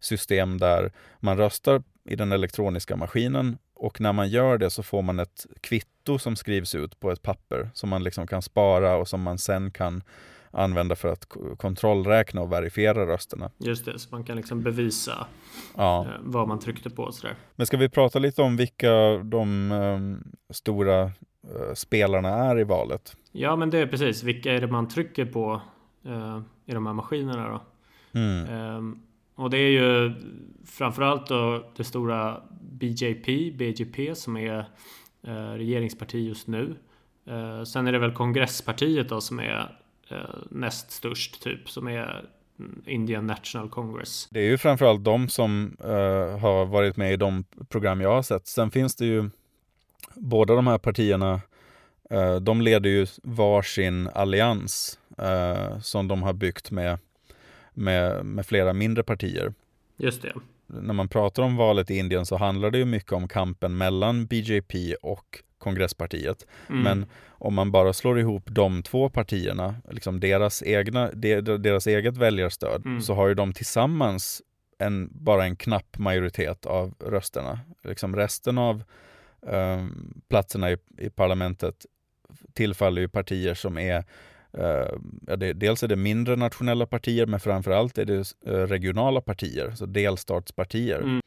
system 0.00 0.58
där 0.58 0.92
man 1.20 1.38
röstar 1.38 1.82
i 2.04 2.16
den 2.16 2.32
elektroniska 2.32 2.96
maskinen 2.96 3.58
och 3.74 4.00
när 4.00 4.12
man 4.12 4.28
gör 4.28 4.58
det 4.58 4.70
så 4.70 4.82
får 4.82 5.02
man 5.02 5.18
ett 5.18 5.46
kvitto 5.60 6.18
som 6.18 6.36
skrivs 6.36 6.74
ut 6.74 7.00
på 7.00 7.10
ett 7.10 7.22
papper 7.22 7.70
som 7.74 7.88
man 7.88 8.02
liksom 8.02 8.26
kan 8.26 8.42
spara 8.42 8.96
och 8.96 9.08
som 9.08 9.22
man 9.22 9.38
sen 9.38 9.70
kan 9.70 10.02
använda 10.50 10.96
för 10.96 11.08
att 11.08 11.28
kontrollräkna 11.56 12.40
och 12.40 12.52
verifiera 12.52 13.06
rösterna. 13.06 13.50
Just 13.58 13.84
det, 13.84 13.98
så 13.98 14.08
man 14.10 14.24
kan 14.24 14.36
liksom 14.36 14.62
bevisa 14.62 15.26
ja. 15.76 16.04
Eh, 16.04 16.10
vad 16.20 16.48
man 16.48 16.58
tryckte 16.58 16.90
på. 16.90 17.12
Sådär. 17.12 17.36
Men 17.56 17.66
ska 17.66 17.76
vi 17.76 17.88
prata 17.88 18.18
lite 18.18 18.42
om 18.42 18.56
vilka 18.56 18.92
de 19.16 19.72
um, 19.72 20.32
stora 20.50 21.04
uh, 21.04 21.10
spelarna 21.74 22.28
är 22.28 22.60
i 22.60 22.64
valet? 22.64 23.16
Ja, 23.32 23.56
men 23.56 23.70
det 23.70 23.78
är 23.78 23.86
precis. 23.86 24.22
Vilka 24.22 24.52
är 24.52 24.60
det 24.60 24.66
man 24.66 24.88
trycker 24.88 25.24
på 25.24 25.60
uh, 26.06 26.40
i 26.66 26.72
de 26.72 26.86
här 26.86 26.92
maskinerna 26.92 27.48
då? 27.48 27.60
Mm. 28.18 28.76
Um, 28.76 29.02
och 29.34 29.50
det 29.50 29.58
är 29.58 29.70
ju 29.70 30.12
framförallt 30.66 31.26
då 31.26 31.64
det 31.76 31.84
stora 31.84 32.42
BJP, 32.60 33.50
BJP 33.50 34.14
som 34.14 34.36
är 34.36 34.58
eh, 35.26 35.52
regeringsparti 35.52 36.28
just 36.28 36.46
nu. 36.46 36.76
Eh, 37.26 37.62
sen 37.62 37.86
är 37.86 37.92
det 37.92 37.98
väl 37.98 38.12
kongresspartiet 38.12 39.08
då 39.08 39.20
som 39.20 39.38
är 39.38 39.78
eh, 40.10 40.18
näst 40.50 40.90
störst 40.90 41.42
typ, 41.42 41.70
som 41.70 41.88
är 41.88 42.24
mm, 42.58 42.82
Indian 42.86 43.26
National 43.26 43.68
Congress. 43.68 44.28
Det 44.30 44.40
är 44.40 44.44
ju 44.44 44.58
framförallt 44.58 45.04
de 45.04 45.28
som 45.28 45.76
uh, 45.84 46.38
har 46.38 46.64
varit 46.66 46.96
med 46.96 47.12
i 47.12 47.16
de 47.16 47.44
program 47.68 48.00
jag 48.00 48.14
har 48.14 48.22
sett. 48.22 48.46
Sen 48.46 48.70
finns 48.70 48.96
det 48.96 49.06
ju 49.06 49.30
båda 50.14 50.54
de 50.54 50.66
här 50.66 50.78
partierna, 50.78 51.40
uh, 52.12 52.36
de 52.36 52.60
leder 52.60 52.90
ju 52.90 53.06
varsin 53.22 54.08
allians 54.14 54.98
uh, 55.22 55.78
som 55.80 56.08
de 56.08 56.22
har 56.22 56.32
byggt 56.32 56.70
med 56.70 56.98
med, 57.74 58.26
med 58.26 58.46
flera 58.46 58.72
mindre 58.72 59.02
partier. 59.02 59.54
Just 59.96 60.22
det. 60.22 60.32
När 60.66 60.94
man 60.94 61.08
pratar 61.08 61.42
om 61.42 61.56
valet 61.56 61.90
i 61.90 61.98
Indien 61.98 62.26
så 62.26 62.36
handlar 62.36 62.70
det 62.70 62.78
ju 62.78 62.84
mycket 62.84 63.12
om 63.12 63.28
kampen 63.28 63.76
mellan 63.76 64.26
BJP 64.26 64.94
och 65.02 65.42
kongresspartiet. 65.58 66.46
Mm. 66.68 66.82
Men 66.82 67.06
om 67.28 67.54
man 67.54 67.72
bara 67.72 67.92
slår 67.92 68.18
ihop 68.18 68.42
de 68.46 68.82
två 68.82 69.08
partierna, 69.08 69.74
liksom 69.90 70.20
deras, 70.20 70.62
egna, 70.62 71.10
deras 71.10 71.86
eget 71.86 72.16
väljarstöd, 72.16 72.86
mm. 72.86 73.00
så 73.00 73.14
har 73.14 73.28
ju 73.28 73.34
de 73.34 73.52
tillsammans 73.52 74.42
en, 74.78 75.10
bara 75.12 75.44
en 75.44 75.56
knapp 75.56 75.98
majoritet 75.98 76.66
av 76.66 76.94
rösterna. 77.00 77.60
Liksom 77.82 78.16
resten 78.16 78.58
av 78.58 78.82
um, 79.40 80.22
platserna 80.28 80.70
i, 80.70 80.76
i 80.98 81.10
parlamentet 81.10 81.86
tillfaller 82.52 83.02
ju 83.02 83.08
partier 83.08 83.54
som 83.54 83.78
är 83.78 84.04
ja, 85.26 85.36
det, 85.36 85.52
dels 85.52 85.82
är 85.82 85.88
det 85.88 85.96
mindre 85.96 86.36
nationella 86.36 86.86
partier 86.86 87.26
men 87.26 87.40
framförallt 87.40 87.98
är 87.98 88.04
det 88.04 88.24
regionala 88.66 89.20
partier, 89.20 89.70
så 89.70 89.86
delstatspartier. 89.86 90.98
Mm. 90.98 91.20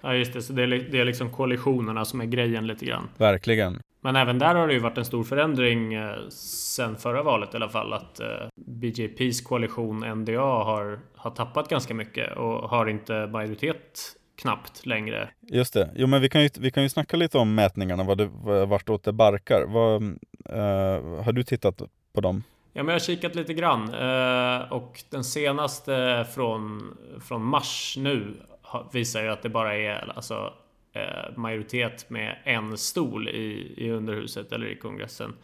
Ja 0.00 0.14
just 0.14 0.32
det, 0.32 0.42
så 0.42 0.52
det 0.52 0.62
är, 0.62 0.66
det 0.66 1.00
är 1.00 1.04
liksom 1.04 1.30
koalitionerna 1.30 2.04
som 2.04 2.20
är 2.20 2.24
grejen 2.24 2.66
lite 2.66 2.84
grann. 2.84 3.08
Verkligen. 3.16 3.82
Men 4.00 4.16
även 4.16 4.38
där 4.38 4.54
har 4.54 4.66
det 4.66 4.72
ju 4.72 4.78
varit 4.78 4.98
en 4.98 5.04
stor 5.04 5.24
förändring 5.24 5.94
eh, 5.94 6.28
sen 6.30 6.96
förra 6.96 7.22
valet 7.22 7.54
i 7.54 7.56
alla 7.56 7.68
fall. 7.68 7.92
Att 7.92 8.20
eh, 8.20 8.26
BJPs 8.54 9.40
koalition 9.40 10.00
NDA 10.00 10.40
har, 10.40 11.00
har 11.14 11.30
tappat 11.30 11.68
ganska 11.68 11.94
mycket 11.94 12.36
och 12.36 12.70
har 12.70 12.86
inte 12.86 13.26
majoritet 13.26 14.00
knappt 14.42 14.86
längre. 14.86 15.30
Just 15.40 15.74
det. 15.74 15.90
Jo, 15.94 16.06
men 16.06 16.22
vi 16.22 16.28
kan 16.28 16.42
ju, 16.42 16.48
vi 16.60 16.70
kan 16.70 16.82
ju 16.82 16.88
snacka 16.88 17.16
lite 17.16 17.38
om 17.38 17.54
mätningarna, 17.54 18.04
vad 18.04 18.18
det, 18.18 18.26
vartåt 18.66 19.04
det 19.04 19.12
barkar. 19.12 19.64
Vad, 19.66 20.02
eh, 20.48 21.24
har 21.24 21.32
du 21.32 21.42
tittat 21.42 21.82
på 22.12 22.20
dem? 22.20 22.42
Ja, 22.72 22.82
men 22.82 22.86
jag 22.86 22.94
har 22.94 23.06
kikat 23.06 23.34
lite 23.34 23.54
grann 23.54 23.94
eh, 23.94 24.72
och 24.72 25.02
den 25.10 25.24
senaste 25.24 26.26
från, 26.34 26.96
från 27.20 27.44
mars 27.44 27.94
nu 27.98 28.36
visar 28.92 29.22
ju 29.22 29.28
att 29.28 29.42
det 29.42 29.48
bara 29.48 29.76
är 29.76 30.12
alltså, 30.16 30.52
eh, 30.92 31.36
majoritet 31.36 32.10
med 32.10 32.38
en 32.44 32.78
stol 32.78 33.28
i, 33.28 33.74
i 33.76 33.90
underhuset 33.90 34.52
eller 34.52 34.66
i 34.66 34.76
kongressen. 34.76 35.34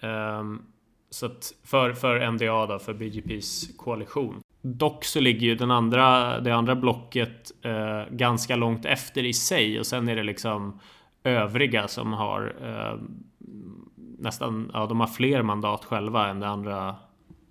Ehm, 0.00 0.62
så 1.10 1.26
att 1.26 1.52
för, 1.64 1.92
för 1.92 2.30
NDA 2.30 2.66
då, 2.66 2.78
för 2.78 2.94
BGPs 2.94 3.76
koalition. 3.76 4.40
Dock 4.60 5.04
så 5.04 5.20
ligger 5.20 5.46
ju 5.46 5.54
den 5.54 5.70
andra, 5.70 6.40
det 6.40 6.54
andra 6.54 6.74
blocket 6.74 7.52
eh, 7.62 8.02
ganska 8.10 8.56
långt 8.56 8.86
efter 8.86 9.24
i 9.24 9.32
sig 9.32 9.78
och 9.78 9.86
sen 9.86 10.08
är 10.08 10.16
det 10.16 10.22
liksom 10.22 10.80
övriga 11.24 11.88
som 11.88 12.12
har 12.12 12.56
eh, 12.62 13.00
nästan, 14.18 14.70
ja 14.74 14.86
de 14.86 15.00
har 15.00 15.06
fler 15.06 15.42
mandat 15.42 15.84
själva 15.84 16.28
än 16.28 16.40
det 16.40 16.48
andra 16.48 16.96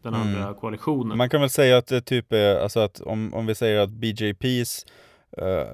den 0.04 0.14
andra 0.14 0.44
mm. 0.44 0.54
koalitionen. 0.54 1.18
Man 1.18 1.30
kan 1.30 1.42
väl 1.42 1.50
säga 1.50 1.78
att 1.78 1.88
det 1.88 2.02
typ 2.02 2.34
är, 2.34 2.56
alltså 2.56 2.80
att 2.80 3.02
om, 3.02 3.34
om 3.34 3.46
vi 3.46 3.56
säger 3.56 3.80
att 3.80 3.90
BJPs 3.90 4.86
eh, 5.38 5.68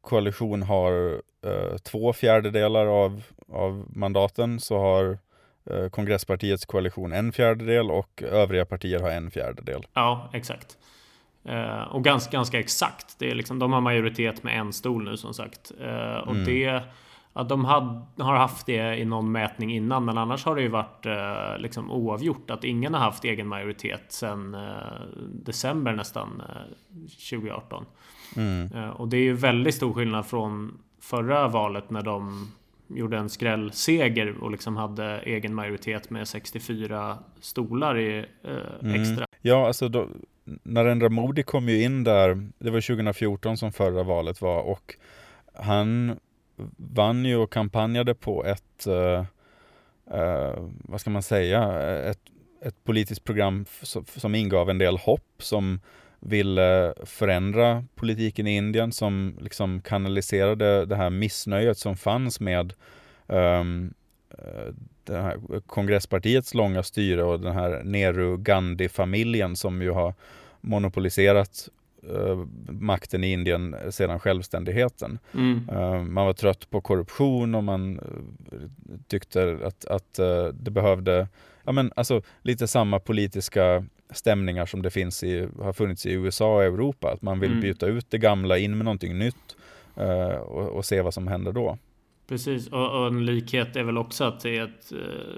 koalition 0.00 0.62
har 0.62 1.22
eh, 1.46 1.76
två 1.82 2.12
fjärdedelar 2.12 2.86
av, 2.86 3.22
av 3.48 3.86
mandaten 3.88 4.60
så 4.60 4.78
har 4.78 5.18
eh, 5.70 5.88
kongresspartiets 5.88 6.66
koalition 6.66 7.12
en 7.12 7.32
fjärdedel 7.32 7.90
och 7.90 8.22
övriga 8.22 8.64
partier 8.64 9.00
har 9.00 9.10
en 9.10 9.30
fjärdedel. 9.30 9.86
Ja, 9.94 10.30
exakt. 10.32 10.78
Eh, 11.44 11.82
och 11.82 12.04
ganska, 12.04 12.30
ganska 12.30 12.58
exakt. 12.58 13.18
Det 13.18 13.30
är 13.30 13.34
liksom, 13.34 13.58
de 13.58 13.72
har 13.72 13.80
majoritet 13.80 14.42
med 14.42 14.58
en 14.58 14.72
stol 14.72 15.04
nu 15.04 15.16
som 15.16 15.34
sagt. 15.34 15.72
Eh, 15.80 16.16
och 16.16 16.34
mm. 16.34 16.44
det 16.44 16.82
Ja, 17.36 17.42
de 17.42 17.64
had, 17.64 18.06
har 18.18 18.36
haft 18.36 18.66
det 18.66 18.96
i 18.96 19.04
någon 19.04 19.32
mätning 19.32 19.74
innan, 19.74 20.04
men 20.04 20.18
annars 20.18 20.44
har 20.44 20.56
det 20.56 20.62
ju 20.62 20.68
varit 20.68 21.06
eh, 21.06 21.58
liksom 21.58 21.90
oavgjort. 21.90 22.50
Att 22.50 22.64
ingen 22.64 22.94
har 22.94 23.00
haft 23.00 23.24
egen 23.24 23.46
majoritet 23.46 24.02
sedan 24.08 24.54
eh, 24.54 24.60
december 25.32 25.92
nästan 25.92 26.42
eh, 26.48 27.00
2018. 27.30 27.84
Mm. 28.36 28.72
Eh, 28.74 28.88
och 28.88 29.08
det 29.08 29.16
är 29.16 29.22
ju 29.22 29.32
väldigt 29.32 29.74
stor 29.74 29.92
skillnad 29.92 30.26
från 30.26 30.78
förra 31.00 31.48
valet 31.48 31.90
när 31.90 32.02
de 32.02 32.52
gjorde 32.88 33.16
en 33.16 33.28
skrällseger 33.28 34.36
och 34.42 34.50
liksom 34.50 34.76
hade 34.76 35.18
egen 35.18 35.54
majoritet 35.54 36.10
med 36.10 36.28
64 36.28 37.18
stolar 37.40 37.98
i, 37.98 38.18
eh, 38.44 38.84
mm. 38.88 39.02
extra. 39.02 39.26
Ja, 39.42 39.66
alltså 39.66 39.88
då, 39.88 40.08
Narendra 40.62 41.08
Modi 41.08 41.42
kom 41.42 41.68
ju 41.68 41.82
in 41.82 42.04
där, 42.04 42.48
det 42.58 42.70
var 42.70 42.80
2014 42.80 43.56
som 43.56 43.72
förra 43.72 44.02
valet 44.02 44.40
var 44.40 44.62
och 44.62 44.94
han 45.54 46.16
vann 46.76 47.24
ju 47.24 47.36
och 47.36 47.52
kampanjade 47.52 48.14
på 48.14 48.44
ett, 48.44 48.86
eh, 48.86 49.24
eh 50.18 50.68
vad 50.68 51.00
ska 51.00 51.10
man 51.10 51.22
säga, 51.22 51.62
eh, 51.62 52.10
ett, 52.10 52.20
ett 52.62 52.84
politiskt 52.84 53.24
program 53.24 53.66
som, 53.82 54.04
som 54.16 54.34
ingav 54.34 54.70
en 54.70 54.78
del 54.78 54.96
hopp, 54.96 55.32
som 55.38 55.80
ville 56.20 56.94
förändra 57.04 57.84
politiken 57.94 58.46
i 58.46 58.56
Indien, 58.56 58.92
som 58.92 59.38
liksom 59.40 59.80
kanaliserade 59.80 60.86
det 60.86 60.96
här 60.96 61.10
missnöjet 61.10 61.78
som 61.78 61.96
fanns 61.96 62.40
med 62.40 62.72
um, 63.26 63.94
det 65.04 65.16
här 65.16 65.60
kongresspartiets 65.66 66.54
långa 66.54 66.82
styre 66.82 67.22
och 67.22 67.40
den 67.40 67.54
här 67.54 67.82
Nehru-Gandhi-familjen 67.84 69.56
som 69.56 69.82
ju 69.82 69.90
har 69.90 70.14
monopoliserat 70.60 71.68
Eh, 72.10 72.46
makten 72.68 73.24
i 73.24 73.32
Indien 73.32 73.76
sedan 73.90 74.20
självständigheten. 74.20 75.18
Mm. 75.34 75.68
Eh, 75.68 76.02
man 76.02 76.26
var 76.26 76.32
trött 76.32 76.70
på 76.70 76.80
korruption 76.80 77.54
och 77.54 77.64
man 77.64 77.98
eh, 77.98 78.58
tyckte 79.08 79.58
att, 79.64 79.84
att 79.84 80.14
det 80.52 80.70
behövde, 80.70 81.28
ja 81.64 81.72
men 81.72 81.92
alltså 81.96 82.22
lite 82.42 82.66
samma 82.66 83.00
politiska 83.00 83.84
stämningar 84.10 84.66
som 84.66 84.82
det 84.82 84.90
finns 84.90 85.24
i, 85.24 85.48
har 85.60 85.72
funnits 85.72 86.06
i 86.06 86.12
USA 86.12 86.54
och 86.54 86.64
Europa. 86.64 87.12
Att 87.12 87.22
man 87.22 87.40
vill 87.40 87.50
mm. 87.50 87.62
byta 87.62 87.86
ut 87.86 88.10
det 88.10 88.18
gamla, 88.18 88.58
in 88.58 88.76
med 88.76 88.84
någonting 88.84 89.18
nytt 89.18 89.56
och, 90.40 90.68
och 90.68 90.84
se 90.84 91.02
vad 91.02 91.14
som 91.14 91.28
händer 91.28 91.52
då. 91.52 91.78
Precis, 92.28 92.68
och, 92.68 93.00
och, 93.00 93.06
en 93.06 93.24
likhet 93.24 93.76
är 93.76 93.82
väl 93.82 93.98
också 93.98 94.24
att 94.24 94.40
det 94.40 94.58
är 94.58 94.64
ett 94.64 94.92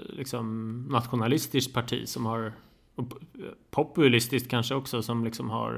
liksom, 0.09 0.77
nationalistiskt 0.89 1.73
parti 1.73 2.07
som 2.07 2.25
har 2.25 2.53
populistiskt 3.69 4.49
kanske 4.49 4.75
också 4.75 5.01
som 5.01 5.25
liksom 5.25 5.49
har 5.49 5.77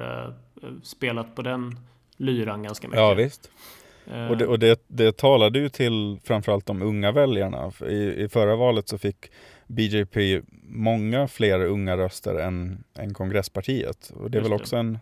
uh, 0.64 0.72
spelat 0.84 1.36
på 1.36 1.42
den 1.42 1.80
lyran 2.18 2.64
ganska 2.64 2.88
mycket. 2.88 3.00
Ja 3.00 3.14
visst. 3.14 3.52
Uh, 4.14 4.28
och, 4.28 4.38
det, 4.38 4.48
och 4.48 4.60
det, 4.60 4.84
det 4.88 5.18
talade 5.18 5.60
ju 5.60 5.70
till 5.70 6.20
framförallt 6.24 6.66
de 6.66 6.82
unga 6.82 7.12
väljarna. 7.12 7.72
I, 7.90 8.24
I 8.24 8.30
förra 8.30 8.56
valet 8.56 8.88
så 8.88 8.98
fick 8.98 9.32
BJP 9.68 10.42
många 10.70 11.28
fler 11.28 11.66
unga 11.66 11.98
röster 11.98 12.36
än, 12.36 12.84
än 12.98 13.14
kongresspartiet. 13.14 14.12
Och 14.16 14.32
det 14.32 14.38
är 14.38 14.42
väl 14.42 14.54
också 14.54 14.76
det. 14.76 14.80
en 14.80 15.00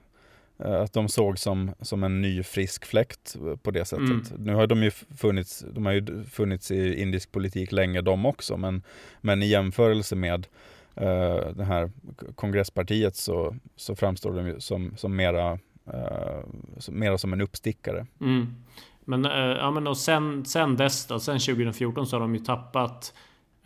eh, 0.60 0.82
att 0.82 0.94
de 0.94 1.10
såg 1.10 1.40
som, 1.40 1.72
som 1.82 2.04
en 2.04 2.22
ny 2.22 2.44
frisk 2.44 2.86
fläkt 2.86 3.36
på 3.64 3.72
det 3.72 3.86
sättet. 3.86 4.10
Mm. 4.10 4.24
Nu 4.38 4.54
har 4.54 4.68
de 4.68 4.84
ju 4.84 4.92
funnits, 4.92 5.66
de 5.74 5.86
har 5.86 5.94
ju 5.94 6.24
funnits 6.24 6.72
i 6.72 7.02
indisk 7.02 7.32
politik 7.32 7.72
länge 7.72 8.02
de 8.02 8.26
också, 8.26 8.58
men, 8.58 8.84
men 9.22 9.44
i 9.44 9.48
jämförelse 9.48 10.16
med 10.16 10.48
uh, 11.02 11.48
det 11.56 11.64
här 11.64 11.92
kongresspartiet 12.36 13.16
så, 13.16 13.56
så 13.76 13.96
framstår 13.96 14.34
de 14.34 14.62
som, 14.62 14.94
som 14.98 15.16
mera, 15.16 15.54
uh, 15.54 16.44
som, 16.78 17.00
mera 17.00 17.18
som 17.18 17.34
en 17.34 17.42
uppstickare. 17.42 18.06
Mm. 18.22 18.56
Men, 19.06 19.26
uh, 19.26 19.32
ja, 19.32 19.72
men 19.72 19.88
och 19.88 19.98
sen, 19.98 20.46
sen 20.46 20.76
dess 20.76 21.08
då, 21.08 21.20
sen 21.20 21.40
2014 21.40 22.08
så 22.08 22.16
har 22.16 22.22
de 22.22 22.36
ju 22.36 22.42
tappat 22.42 23.14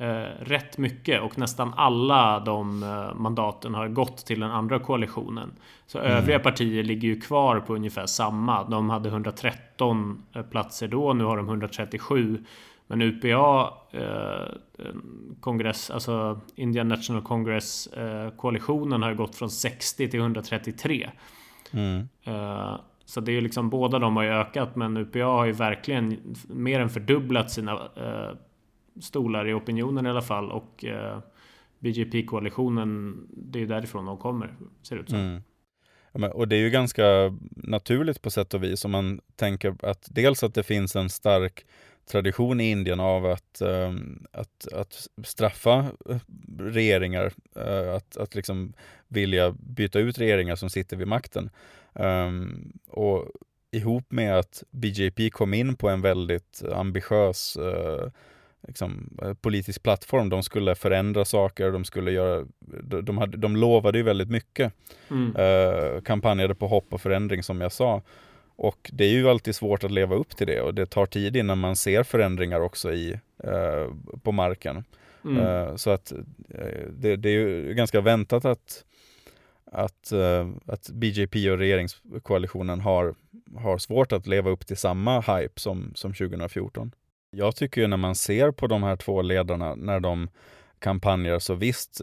eh, 0.01 0.27
rätt 0.39 0.77
mycket 0.77 1.21
och 1.21 1.38
nästan 1.38 1.73
alla 1.77 2.39
de 2.39 2.83
eh, 2.83 3.15
mandaten 3.15 3.73
har 3.73 3.88
gått 3.88 4.25
till 4.25 4.39
den 4.39 4.51
andra 4.51 4.79
koalitionen. 4.79 5.51
Så 5.88 6.00
mm. 6.00 6.11
övriga 6.11 6.39
partier 6.39 6.83
ligger 6.83 7.07
ju 7.07 7.21
kvar 7.21 7.59
på 7.59 7.75
ungefär 7.75 8.05
samma. 8.05 8.63
De 8.63 8.89
hade 8.89 9.09
113 9.09 10.23
platser 10.51 10.88
då, 10.88 11.13
nu 11.13 11.23
har 11.23 11.38
de 11.38 11.47
137. 11.47 12.45
Men 12.91 13.01
UPA 13.01 13.74
eh, 13.91 14.55
kongress, 15.39 15.89
alltså 15.89 16.41
Indian 16.55 16.88
National 16.88 17.21
Congress 17.21 17.88
eh, 17.88 18.29
koalitionen 18.29 19.01
har 19.01 19.10
ju 19.10 19.15
gått 19.15 19.36
från 19.36 19.50
60 19.50 20.10
till 20.10 20.19
133. 20.19 21.10
Mm. 21.71 22.07
Eh, 22.24 22.75
så 23.05 23.21
det 23.21 23.31
är 23.31 23.33
ju 23.33 23.41
liksom 23.41 23.69
båda 23.69 24.00
de 24.00 24.15
har 24.15 24.24
ju 24.24 24.29
ökat 24.29 24.75
men 24.75 24.98
UPA 24.98 25.25
har 25.25 25.45
ju 25.45 25.51
verkligen 25.51 26.36
mer 26.48 26.79
än 26.79 26.89
fördubblat 26.89 27.51
sina 27.51 27.79
stolar 29.01 29.48
i 29.48 29.53
opinionen 29.53 30.05
i 30.05 30.10
alla 30.10 30.21
fall 30.21 30.51
och 30.51 30.86
BJP-koalitionen 31.79 33.17
det 33.29 33.60
är 33.60 33.62
ju 33.62 33.67
därifrån 33.67 34.05
de 34.05 34.17
kommer 34.17 34.55
ser 34.81 34.95
det 34.95 35.01
ut 35.01 35.10
som. 35.10 35.19
Mm. 35.19 35.41
Ja, 36.12 36.31
och 36.31 36.48
det 36.48 36.55
är 36.55 36.60
ju 36.60 36.69
ganska 36.69 37.03
naturligt 37.51 38.21
på 38.21 38.31
sätt 38.31 38.53
och 38.53 38.63
vis 38.63 38.86
om 38.86 38.91
man 38.91 39.21
tänker 39.36 39.75
att 39.86 40.07
dels 40.12 40.43
att 40.43 40.53
det 40.53 40.63
finns 40.63 40.95
en 40.95 41.10
stark 41.10 41.65
tradition 42.05 42.62
i 42.62 42.72
Indien 42.72 43.00
av 43.00 43.25
att, 43.25 43.62
ehm, 43.62 44.25
att, 44.31 44.67
att 44.74 45.08
straffa 45.24 45.86
eh, 46.10 46.17
regeringar, 46.60 47.31
eh, 47.55 47.93
att, 47.93 48.17
att 48.17 48.36
liksom 48.36 48.74
vilja 49.08 49.51
byta 49.51 50.00
ut 50.00 50.20
regeringar 50.20 50.55
som 50.55 50.70
sitter 50.70 50.98
vid 50.98 51.08
makten. 51.08 51.50
Um, 51.93 52.74
och 52.88 53.31
ihop 53.72 54.12
med 54.12 54.39
att 54.39 54.63
BJP 54.72 55.29
kom 55.29 55.53
in 55.53 55.75
på 55.75 55.89
en 55.89 56.01
väldigt 56.01 56.63
ambitiös 56.74 57.58
uh, 57.58 58.10
liksom, 58.67 59.17
politisk 59.41 59.84
plattform. 59.84 60.29
De 60.29 60.43
skulle 60.43 60.75
förändra 60.75 61.25
saker, 61.25 61.72
de 61.72 61.86
skulle 61.86 62.12
göra, 62.12 62.46
de, 63.01 63.17
hade, 63.17 63.38
de 63.38 63.55
lovade 63.55 63.98
ju 63.98 64.03
väldigt 64.03 64.29
mycket. 64.29 64.74
Mm. 65.10 66.01
Kampanjade 66.01 66.55
på 66.55 66.67
hopp 66.67 66.93
och 66.93 67.01
förändring 67.01 67.43
som 67.43 67.62
jag 67.62 67.72
sa. 67.72 68.01
Och 68.55 68.91
det 68.93 69.03
är 69.05 69.10
ju 69.10 69.29
alltid 69.29 69.55
svårt 69.55 69.84
att 69.84 69.91
leva 69.91 70.15
upp 70.15 70.36
till 70.36 70.48
det 70.48 70.62
och 70.62 70.74
det 70.74 70.86
tar 70.86 71.05
tid 71.05 71.36
innan 71.36 71.58
man 71.58 71.75
ser 71.75 72.03
förändringar 72.03 72.62
också 72.62 72.93
i, 72.93 73.20
eh, 73.43 73.88
på 74.24 74.31
marken. 74.31 74.84
Mm. 75.25 75.38
Eh, 75.38 75.75
så 75.75 75.89
att 75.89 76.12
eh, 76.50 76.88
det, 76.89 77.15
det, 77.15 77.29
är 77.29 77.34
ju 77.34 77.74
ganska 77.74 78.01
väntat 78.01 78.46
att, 78.46 78.86
att, 79.72 80.12
eh, 80.12 80.50
att 80.65 80.89
BJP 80.89 81.51
och 81.51 81.58
regeringskoalitionen 81.58 82.79
har, 82.79 83.15
har 83.58 83.77
svårt 83.77 84.12
att 84.12 84.27
leva 84.27 84.50
upp 84.50 84.67
till 84.67 84.77
samma 84.77 85.20
hype 85.20 85.60
som, 85.60 85.91
som 85.96 86.13
2014. 86.13 86.91
Jag 87.31 87.55
tycker 87.55 87.81
ju 87.81 87.88
när 87.88 87.98
man 87.98 88.15
ser 88.15 88.51
på 88.51 88.67
de 88.67 88.84
här 88.84 88.96
två 88.96 89.22
ledarna 89.22 89.75
när 89.75 90.00
de 90.00 90.29
kampanjer 90.79 91.39
så 91.39 91.53
visst, 91.53 92.01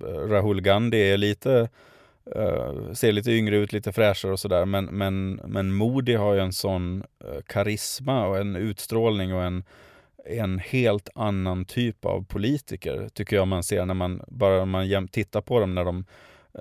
Rahul 0.00 0.60
Gandhi 0.60 1.10
är 1.10 1.16
lite 1.16 1.68
Uh, 2.36 2.92
ser 2.92 3.12
lite 3.12 3.30
yngre 3.30 3.56
ut, 3.56 3.72
lite 3.72 3.92
fräschare 3.92 4.32
och 4.32 4.40
sådär. 4.40 4.64
Men, 4.64 4.84
men, 4.84 5.40
men 5.44 5.74
Modi 5.74 6.14
har 6.14 6.34
ju 6.34 6.40
en 6.40 6.52
sån 6.52 7.02
uh, 7.24 7.40
karisma 7.46 8.26
och 8.26 8.38
en 8.38 8.56
utstrålning 8.56 9.34
och 9.34 9.42
en, 9.42 9.64
en 10.24 10.58
helt 10.58 11.08
annan 11.14 11.64
typ 11.64 12.04
av 12.04 12.24
politiker, 12.24 13.08
tycker 13.14 13.36
jag 13.36 13.48
man 13.48 13.62
ser 13.62 13.86
när 13.86 13.94
man 13.94 14.22
bara 14.28 14.64
man 14.64 15.08
tittar 15.08 15.40
på 15.40 15.60
dem 15.60 15.74
när 15.74 15.84
de, 15.84 16.04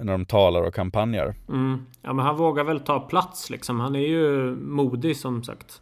när 0.02 0.12
de 0.12 0.26
talar 0.26 0.62
och 0.62 0.74
kampanjar. 0.74 1.36
Mm. 1.50 1.86
Ja, 2.02 2.14
men 2.14 2.26
han 2.26 2.38
vågar 2.38 2.64
väl 2.64 2.80
ta 2.80 3.00
plats 3.00 3.50
liksom. 3.50 3.80
Han 3.80 3.96
är 3.96 4.08
ju 4.08 4.56
modig 4.56 5.18
som 5.18 5.44
sagt. 5.44 5.82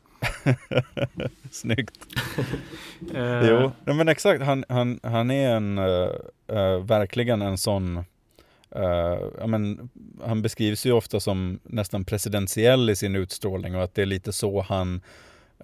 Snyggt. 1.52 2.08
uh... 3.16 3.50
Jo, 3.50 3.72
men 3.86 4.08
exakt. 4.08 4.44
Han, 4.44 4.64
han, 4.70 5.00
han 5.04 5.32
är 5.32 5.56
en, 5.56 5.76
verkligen 6.88 7.42
en 7.42 7.58
sån 7.58 8.04
Uh, 8.76 9.48
men, 9.48 9.90
han 10.26 10.42
beskrivs 10.42 10.86
ju 10.86 10.92
ofta 10.92 11.20
som 11.20 11.60
nästan 11.64 12.06
presidentiell 12.06 12.90
i 12.90 12.96
sin 12.96 13.16
utstrålning 13.16 13.76
och 13.76 13.84
att 13.84 13.96
det 13.96 14.02
är 14.02 14.06
lite 14.06 14.34
så 14.34 14.62
han, 14.62 15.02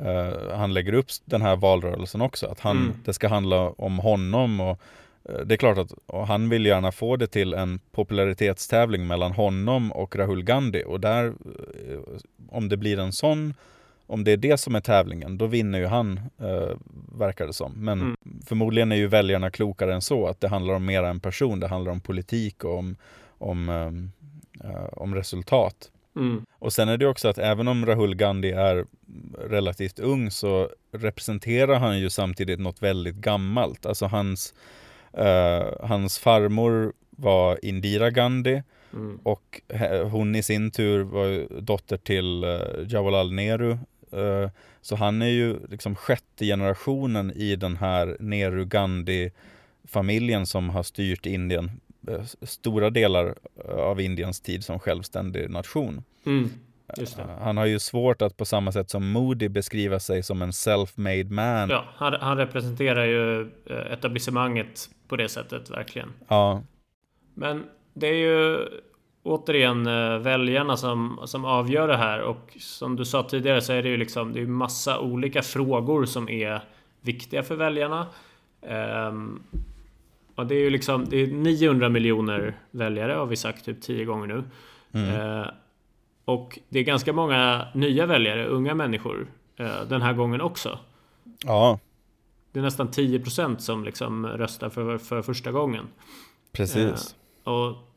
uh, 0.01 0.53
han 0.56 0.74
lägger 0.74 0.94
upp 0.94 1.08
den 1.25 1.41
här 1.41 1.56
valrörelsen 1.56 2.22
också. 2.22 2.48
Att 2.48 2.60
han, 2.60 2.77
mm. 2.77 2.94
det 3.06 3.13
ska 3.13 3.27
handla 3.27 3.70
om 3.70 4.00
honom 4.00 4.60
och 4.60 4.82
uh, 5.30 5.46
det 5.46 5.56
är 5.56 5.58
klart 5.58 5.77
att 5.77 5.94
han 6.27 6.50
vill 6.50 6.65
gärna 6.65 6.91
få 6.91 7.15
det 7.15 7.27
till 7.27 7.53
en 7.53 7.80
popularitetstävling 7.91 9.08
mellan 9.08 9.32
honom 9.32 9.91
och 9.91 10.15
Rahul 10.15 10.44
Gandhi 10.44 10.84
och 10.88 11.00
där, 11.00 11.34
om 12.50 12.70
det 12.70 12.77
blir 12.77 13.00
en 13.00 13.13
sån 13.13 13.53
om 14.12 14.24
det 14.24 14.32
är 14.32 14.38
det 14.38 14.58
som 14.58 14.75
är 14.75 14.82
tävlingen, 14.82 15.38
då 15.38 15.48
vinner 15.48 15.80
ju 15.80 15.86
han, 15.86 16.20
eh, 16.39 16.77
verkar 17.18 17.48
det 17.48 17.53
som. 17.53 17.74
Men 17.75 18.01
mm. 18.01 18.18
förmodligen 18.46 18.91
är 18.91 18.96
ju 18.96 19.08
väljarna 19.08 19.51
klokare 19.51 19.94
än 19.94 20.01
så, 20.01 20.27
att 20.27 20.41
det 20.41 20.48
handlar 20.48 20.74
om 20.74 20.86
mera 20.86 21.10
en 21.10 21.20
person, 21.20 21.60
det 21.60 21.68
handlar 21.68 21.91
om 21.91 22.01
politik 22.01 22.63
och 22.63 22.77
om, 22.77 22.96
om, 23.38 23.70
eh, 24.63 24.86
om 24.91 25.15
resultat. 25.15 25.91
Mm. 26.15 26.46
Och 26.60 26.74
sen 26.74 26.89
är 26.89 26.98
det 26.98 27.08
också 27.08 27.27
att 27.27 27.38
även 27.38 27.68
om 27.68 27.86
Rahul 27.86 28.15
Gandhi 28.15 28.51
är 28.51 28.86
relativt 29.50 30.00
ung 30.00 30.32
så 30.32 30.70
representerar 30.91 31.80
han 31.80 32.00
ju 32.00 32.10
samtidigt 32.10 32.60
något 32.60 32.84
väldigt 32.84 33.15
gammalt. 33.15 33.86
Alltså 33.86 34.06
hans, 34.06 34.53
eh, 35.13 35.63
hans 35.80 36.20
farmor 36.20 36.94
var 37.10 37.65
Indira 37.65 38.10
Gandhi 38.10 38.63
mm. 38.94 39.20
och 39.24 39.62
hon 40.12 40.36
i 40.36 40.44
sin 40.44 40.72
tur 40.72 41.03
var 41.03 41.62
dotter 41.62 41.98
till 41.98 42.44
uh, 42.44 42.62
Jawaharlal 42.88 43.34
Nehru 43.34 43.77
Eh, 44.00 44.00
så 44.82 44.96
han 44.96 45.22
är 45.22 45.30
ju 45.30 45.68
liksom 45.68 45.96
sjätte 45.96 46.46
generationen 46.46 47.32
i 47.32 47.56
den 47.56 47.77
här 47.77 48.18
Nehru 48.20 48.65
Gandhi-familjen 48.65 50.46
som 50.46 50.70
har 50.70 50.84
styrt 50.84 51.25
Indien 51.25 51.72
eh, 52.08 52.24
stora 52.41 52.89
delar 52.89 53.36
eh, 53.65 53.75
av 53.75 54.01
Indiens 54.01 54.41
tid 54.41 54.63
som 54.63 54.80
självständig 54.80 55.50
nation. 55.50 56.03
Mm, 56.25 56.50
han 57.39 57.58
har 57.58 57.65
ju 57.65 57.80
svårt 57.80 58.22
att 58.22 58.38
på 58.38 58.46
samma 58.46 58.72
sätt 58.72 58.89
som 58.89 59.12
Moody 59.12 59.50
beskriva 59.50 60.00
sig 60.00 60.24
som 60.24 60.41
en 60.41 60.51
self-made 60.51 61.30
man. 61.30 61.70
Ja, 61.70 61.86
han, 61.96 62.13
han, 62.13 62.38
representerar 62.38 63.06
ju 63.06 63.51
etablissemanget 63.91 64.89
på 65.08 65.15
det 65.15 65.30
sättet, 65.30 65.70
verkligen. 65.70 66.13
Ja. 66.27 66.63
Men 67.34 67.63
det 67.94 68.08
är 68.08 68.13
ju 68.13 68.68
återigen 69.24 69.88
eh, 69.88 70.18
väljarna 70.18 70.78
som, 70.78 71.20
som 71.25 71.46
avgör 71.46 71.88
det 71.88 71.98
här 71.98 72.22
och 72.22 72.58
som 72.60 72.96
du 72.96 73.06
sa 73.06 73.24
tidigare 73.24 73.62
så 73.62 73.74
är 73.74 73.84
det 73.84 73.90
ju 73.90 73.98
liksom 73.98 74.34
det 74.34 74.42
är 74.42 74.46
massa 74.46 75.00
olika 75.00 75.42
frågor 75.42 76.06
som 76.06 76.30
är 76.30 76.62
viktiga 77.01 77.44
för 77.44 77.56
väljarna. 77.56 78.08
Um, 78.62 79.44
och 80.36 80.46
det 80.46 80.56
är 80.56 80.60
ju 80.60 80.70
liksom 80.70 81.06
det 81.06 81.18
är 81.18 81.28
900 81.28 81.90
miljoner 81.90 82.58
väljare 82.72 83.13
har 83.13 83.25
vi 83.25 83.36
sagt 83.36 83.66
typ 83.66 83.82
10 83.82 84.06
gånger 84.06 84.28
nu. 84.28 84.44
Mm. 84.92 85.40
Uh, 85.40 85.48
och 86.25 86.60
det 86.70 86.80
är 86.80 86.84
ganska 86.84 87.13
många 87.13 87.68
nya 87.74 88.05
väljare, 88.05 88.46
unga 88.46 88.75
människor 88.75 89.27
uh, 89.60 89.81
den 89.90 90.01
här 90.01 90.14
gången 90.14 90.42
också. 90.42 90.79
Ja. 91.46 91.79
Det 92.51 92.60
är 92.60 92.64
nästan 92.64 92.90
10% 92.90 93.57
som 93.57 93.84
liksom 93.84 94.27
röstar 94.27 94.70
för, 94.70 94.98
för 94.98 95.22
första 95.22 95.51
gången. 95.51 95.88
Precis. 96.51 97.16
Uh, 97.48 97.53
och 97.53 97.91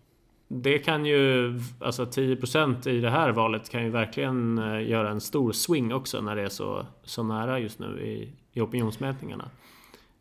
det 0.63 0.79
kan 0.79 1.07
ju, 1.07 1.53
alltså 1.81 2.05
10% 2.05 2.89
i 2.89 3.01
det 3.01 3.11
här 3.11 3.33
valet 3.33 3.71
kan 3.71 3.85
ju 3.85 3.91
verkligen 3.91 4.59
eh, 4.59 4.89
göra 4.89 5.11
en 5.11 5.21
stor 5.21 5.53
swing 5.53 5.93
också 5.93 6.21
när 6.21 6.37
det 6.37 6.43
är 6.43 6.49
så, 6.49 6.87
så 7.05 7.23
nära 7.23 7.59
just 7.59 7.79
nu 7.79 8.01
i, 8.01 8.33
i 8.53 8.61
opinionsmätningarna. 8.61 9.51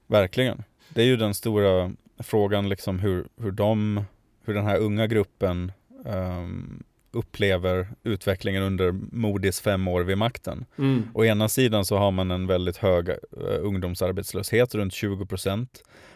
Verkligen. 0.07 0.63
Det 0.89 1.01
är 1.01 1.05
ju 1.05 1.17
den 1.17 1.33
stora 1.33 1.91
frågan 2.17 2.69
liksom 2.69 2.99
hur, 2.99 3.27
hur 3.37 3.51
de, 3.51 4.03
hur 4.45 4.53
den 4.53 4.65
här 4.65 4.79
unga 4.79 5.07
gruppen 5.07 5.71
um, 6.05 6.83
upplever 7.11 7.87
utvecklingen 8.03 8.63
under 8.63 8.91
Modis 9.11 9.61
fem 9.61 9.87
år 9.87 10.01
vid 10.01 10.17
makten. 10.17 10.65
Mm. 10.77 11.03
Å 11.13 11.25
ena 11.25 11.49
sidan 11.49 11.85
så 11.85 11.97
har 11.97 12.11
man 12.11 12.31
en 12.31 12.47
väldigt 12.47 12.77
hög 12.77 13.09
uh, 13.09 13.15
ungdomsarbetslöshet, 13.61 14.75
runt 14.75 14.93
20% 14.93 15.67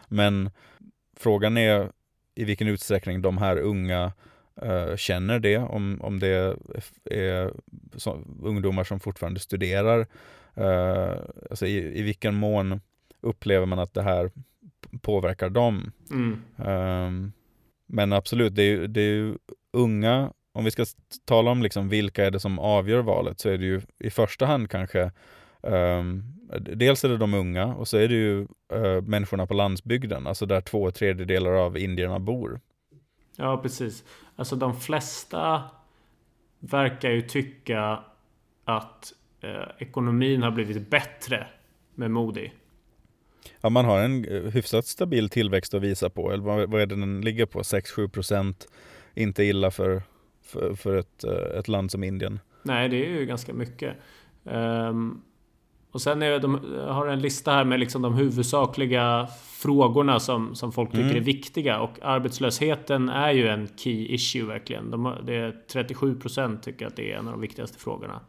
Men 0.08 0.49
frågan 1.17 1.58
är 1.58 1.91
i 2.38 2.43
vilken 2.43 2.67
utsträckning 2.67 3.21
de 3.21 3.38
här 3.38 3.58
unga 3.58 4.12
uh, 4.63 4.95
känner 4.95 5.39
det, 5.39 5.58
om, 5.58 6.02
om 6.02 6.19
det 6.19 6.58
är, 7.04 7.52
så, 7.95 8.23
ungdomar 8.43 8.84
som 8.84 9.00
fortfarande 9.00 9.39
studerar. 9.39 10.08
Uh, 10.58 11.19
alltså 11.50 11.65
i, 11.65 12.00
i 12.00 12.02
vilken 12.02 12.36
mån 12.36 12.82
upplever 13.21 13.65
man 13.65 13.80
att 13.80 13.93
det 13.93 14.02
här 14.02 14.32
påverkar 15.02 15.50
dem. 15.50 15.91
Mm. 16.12 16.41
Um, 16.56 17.32
men 17.88 18.13
absolut, 18.13 18.56
det 18.56 18.63
är, 18.63 18.88
det 18.88 19.02
är 19.02 19.15
ju 19.15 19.36
unga, 19.73 20.32
om 20.54 20.65
vi 20.65 20.71
ska 20.71 20.86
tala 21.26 21.52
om 21.52 21.63
liksom 21.63 21.89
vilka 21.89 22.26
är 22.26 22.32
det 22.32 22.39
som 22.39 22.60
avgör 22.60 23.02
valet, 23.02 23.39
så 23.39 23.50
är 23.50 23.58
det 23.58 23.65
ju 23.65 23.82
i 24.00 24.10
första 24.10 24.45
hand 24.45 24.69
kanske 24.69 25.12
um, 25.62 26.24
dels 26.60 27.04
är 27.04 27.10
det 27.10 27.17
de 27.17 27.34
unga 27.34 27.65
och 27.65 27.88
så 27.88 27.98
är 27.98 28.08
det 28.08 28.15
ju 28.15 28.48
uh, 28.74 29.02
människorna 29.02 29.48
på 29.48 29.54
landsbygden, 29.54 30.28
alltså 30.28 30.46
där 30.46 30.62
två 30.62 30.91
tredjedelar 30.91 31.52
av 31.52 31.78
indierna 31.78 32.20
bor. 32.20 32.60
Ja, 33.36 33.58
precis. 33.58 34.04
Alltså 34.36 34.56
de 34.56 34.80
flesta 34.80 35.63
verkar 36.60 37.10
ju 37.10 37.22
tycka 37.22 38.00
att 38.65 39.13
uh, 39.43 39.50
ekonomin 39.80 40.43
har 40.43 40.52
blivit 40.52 40.89
bättre 40.89 41.48
med 41.96 42.12
Modi. 42.12 42.52
Ja, 43.62 43.70
man 43.70 43.86
har 43.86 44.00
en 44.00 44.26
eh, 44.26 44.41
hyfsat 44.41 44.86
stabil 44.86 45.30
tillväxt 45.30 45.74
att 45.74 45.82
visa 45.82 46.10
på. 46.10 46.32
Eller 46.32 46.43
vad, 46.43 46.70
vad 46.70 46.82
är 46.82 46.86
det 46.86 46.96
den 46.96 47.22
ligger 47.22 47.46
på? 47.46 47.60
6-7 47.60 48.08
procent. 48.08 48.67
Inte 49.13 49.43
illa 49.43 49.72
för, 49.72 50.02
för, 50.41 50.74
för 50.74 50.96
ett, 50.96 51.24
ett 51.60 51.67
land 51.67 51.91
som 51.91 52.04
Indien. 52.04 52.39
Nej, 52.63 52.89
det 52.89 53.06
är 53.06 53.10
ju 53.10 53.26
ganska 53.26 53.54
mycket. 53.54 53.96
Um, 54.43 55.22
och 55.91 56.02
sen 56.02 56.21
är 56.21 56.39
de, 56.39 56.54
har 56.88 57.08
en 57.08 57.19
lista 57.19 57.52
här 57.52 57.63
med 57.63 57.80
liksom 57.80 58.02
de 58.02 58.13
huvudsakliga 58.13 59.28
frågorna 59.43 60.19
som, 60.19 60.56
som 60.56 60.71
folk 60.71 60.91
tycker 60.91 61.04
mm. 61.04 61.15
är 61.15 61.21
viktiga. 61.21 61.80
Och 61.80 62.00
arbetslösheten 62.02 63.10
är 63.10 63.32
ju 63.32 63.47
en 63.47 63.67
key 63.76 64.13
issue 64.13 64.45
verkligen. 64.45 64.91
De, 64.91 65.13
det 65.26 65.36
är 65.36 65.56
37% 65.73 66.60
tycker 66.60 66.88
att 66.88 66.95
det 66.95 67.12
är 67.12 67.17
en 67.17 67.28
av 67.28 67.32
de 67.32 67.41
viktigaste 67.41 67.80
frågorna. 67.80 68.19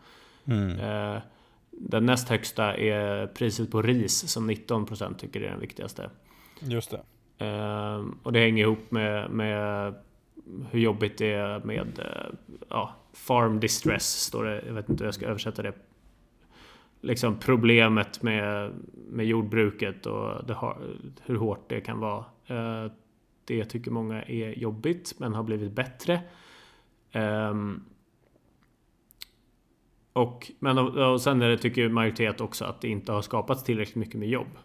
Mm. 0.44 0.81
Eh, 0.81 1.23
den 1.71 2.07
näst 2.07 2.29
högsta 2.29 2.77
är 2.77 3.27
priset 3.27 3.71
på 3.71 3.83
ris 3.83 4.29
som 4.29 4.51
19% 4.51 5.14
tycker 5.16 5.40
är 5.40 5.51
den 5.51 5.61
viktigaste. 5.61 6.11
Just 6.61 6.90
det. 6.90 7.01
Eh, 7.47 8.05
och 8.23 8.33
det 8.33 8.40
hänger 8.40 8.64
ihop 8.64 8.90
med, 8.90 9.31
med 9.31 9.94
hur 10.71 10.81
jobbigt 10.81 11.18
det 11.18 11.33
är 11.33 11.61
med 11.64 11.99
eh, 11.99 12.35
ja, 12.68 12.94
farm 13.12 13.61
distress, 13.61 14.21
står 14.21 14.44
det. 14.44 14.62
Jag 14.66 14.75
vet 14.75 14.88
inte 14.88 15.05
hur 15.05 15.07
jag 15.07 15.14
ska 15.14 15.27
översätta 15.27 15.62
det 15.62 15.73
liksom 17.01 17.39
problemet 17.39 18.23
med, 18.23 18.73
med 19.09 19.27
jordbruket 19.27 20.07
och 20.07 20.47
det, 20.47 20.57
hur 21.23 21.37
hårt 21.37 21.69
det 21.69 21.81
kan 21.81 21.99
vara. 21.99 22.25
Eh, 22.47 22.91
det 23.45 23.65
tycker 23.65 23.91
många 23.91 24.23
är 24.23 24.59
jobbigt 24.59 25.15
men 25.19 25.35
har 25.35 25.43
blivit 25.43 25.73
bättre. 25.73 26.21
Ehm, 27.13 27.85
och, 30.13 30.53
men, 30.59 30.79
och 30.79 31.21
sen 31.21 31.43
är 31.43 31.49
det, 31.49 31.59
tycker 31.59 31.89
majoritet 31.89 32.41
också 32.41 32.65
att 32.65 32.81
det 32.81 32.89
inte 32.89 33.13
har 33.13 33.23
skapats 33.23 33.65
tillräckligt 33.65 33.97
mycket 33.97 34.15
med 34.15 34.29
jobb. 34.29 34.59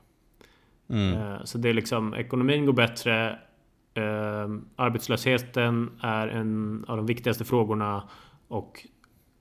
Mm. 0.87 1.13
Eh, 1.13 1.43
så 1.43 1.57
det 1.57 1.69
är 1.69 1.73
liksom, 1.73 2.13
ekonomin 2.13 2.65
går 2.65 2.73
bättre. 2.73 3.39
Ehm, 3.93 4.65
arbetslösheten 4.75 5.91
är 6.01 6.27
en 6.27 6.85
av 6.87 6.97
de 6.97 7.05
viktigaste 7.05 7.45
frågorna 7.45 8.09
och 8.47 8.87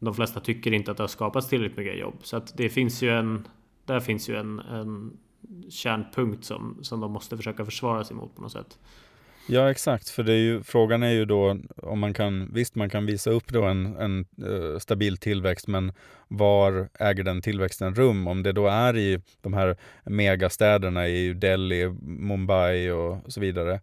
de 0.04 0.14
flesta 0.14 0.40
tycker 0.40 0.72
inte 0.72 0.90
att 0.90 0.96
det 0.96 1.02
har 1.02 1.08
skapats 1.08 1.48
tillräckligt 1.48 1.78
mycket 1.78 2.00
jobb. 2.00 2.14
Så 2.22 2.36
att 2.36 2.56
det 2.56 2.68
finns 2.68 3.02
ju 3.02 3.10
en... 3.10 3.48
Där 3.84 4.00
finns 4.00 4.28
ju 4.28 4.36
en, 4.36 4.58
en 4.58 5.18
kärnpunkt 5.70 6.44
som, 6.44 6.78
som 6.82 7.00
de 7.00 7.12
måste 7.12 7.36
försöka 7.36 7.64
försvara 7.64 8.04
sig 8.04 8.16
mot 8.16 8.36
på 8.36 8.42
något 8.42 8.52
sätt. 8.52 8.78
Ja 9.46 9.70
exakt, 9.70 10.08
för 10.08 10.22
det 10.22 10.32
är 10.32 10.38
ju, 10.38 10.62
frågan 10.62 11.02
är 11.02 11.10
ju 11.10 11.24
då 11.24 11.58
om 11.76 11.98
man 11.98 12.14
kan, 12.14 12.50
visst 12.52 12.74
man 12.74 12.90
kan 12.90 13.06
visa 13.06 13.30
upp 13.30 13.48
då 13.48 13.62
en, 13.64 13.96
en 13.96 14.26
uh, 14.46 14.78
stabil 14.78 15.16
tillväxt 15.16 15.68
men 15.68 15.92
var 16.28 16.88
äger 16.98 17.24
den 17.24 17.42
tillväxten 17.42 17.94
rum? 17.94 18.26
Om 18.26 18.42
det 18.42 18.52
då 18.52 18.66
är 18.66 18.96
i 18.96 19.20
de 19.40 19.52
här 19.54 19.76
megastäderna 20.04 21.08
i 21.08 21.32
Delhi, 21.34 21.88
Mumbai 22.02 22.90
och 22.90 23.32
så 23.32 23.40
vidare 23.40 23.80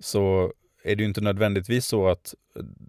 så 0.00 0.52
är 0.82 0.96
det 0.96 1.02
ju 1.02 1.08
inte 1.08 1.20
nödvändigtvis 1.20 1.86
så 1.86 2.08
att 2.08 2.34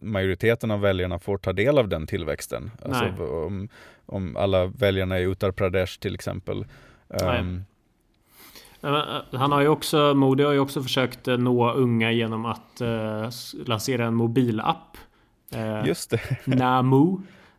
majoriteten 0.01 0.71
av 0.71 0.81
väljarna 0.81 1.19
får 1.19 1.37
ta 1.37 1.53
del 1.53 1.77
av 1.77 1.87
den 1.87 2.07
tillväxten. 2.07 2.71
Alltså 2.85 3.25
om, 3.25 3.69
om 4.05 4.37
alla 4.37 4.65
väljarna 4.65 5.19
i 5.19 5.23
Uttar 5.23 5.51
Pradesh 5.51 5.99
till 5.99 6.15
exempel. 6.15 6.65
Um, 7.07 7.63
han 9.31 9.51
har 9.51 9.61
ju 9.61 9.67
också, 9.67 10.13
Modi 10.13 10.43
har 10.43 10.51
ju 10.51 10.59
också 10.59 10.83
försökt 10.83 11.27
eh, 11.27 11.37
nå 11.37 11.73
unga 11.73 12.11
genom 12.11 12.45
att 12.45 12.81
uh, 12.81 13.29
lansera 13.65 14.05
en 14.05 14.15
mobilapp. 14.15 14.97
Uh, 15.55 15.87
Just 15.87 16.09
det. 16.09 16.19
Namu. 16.45 17.17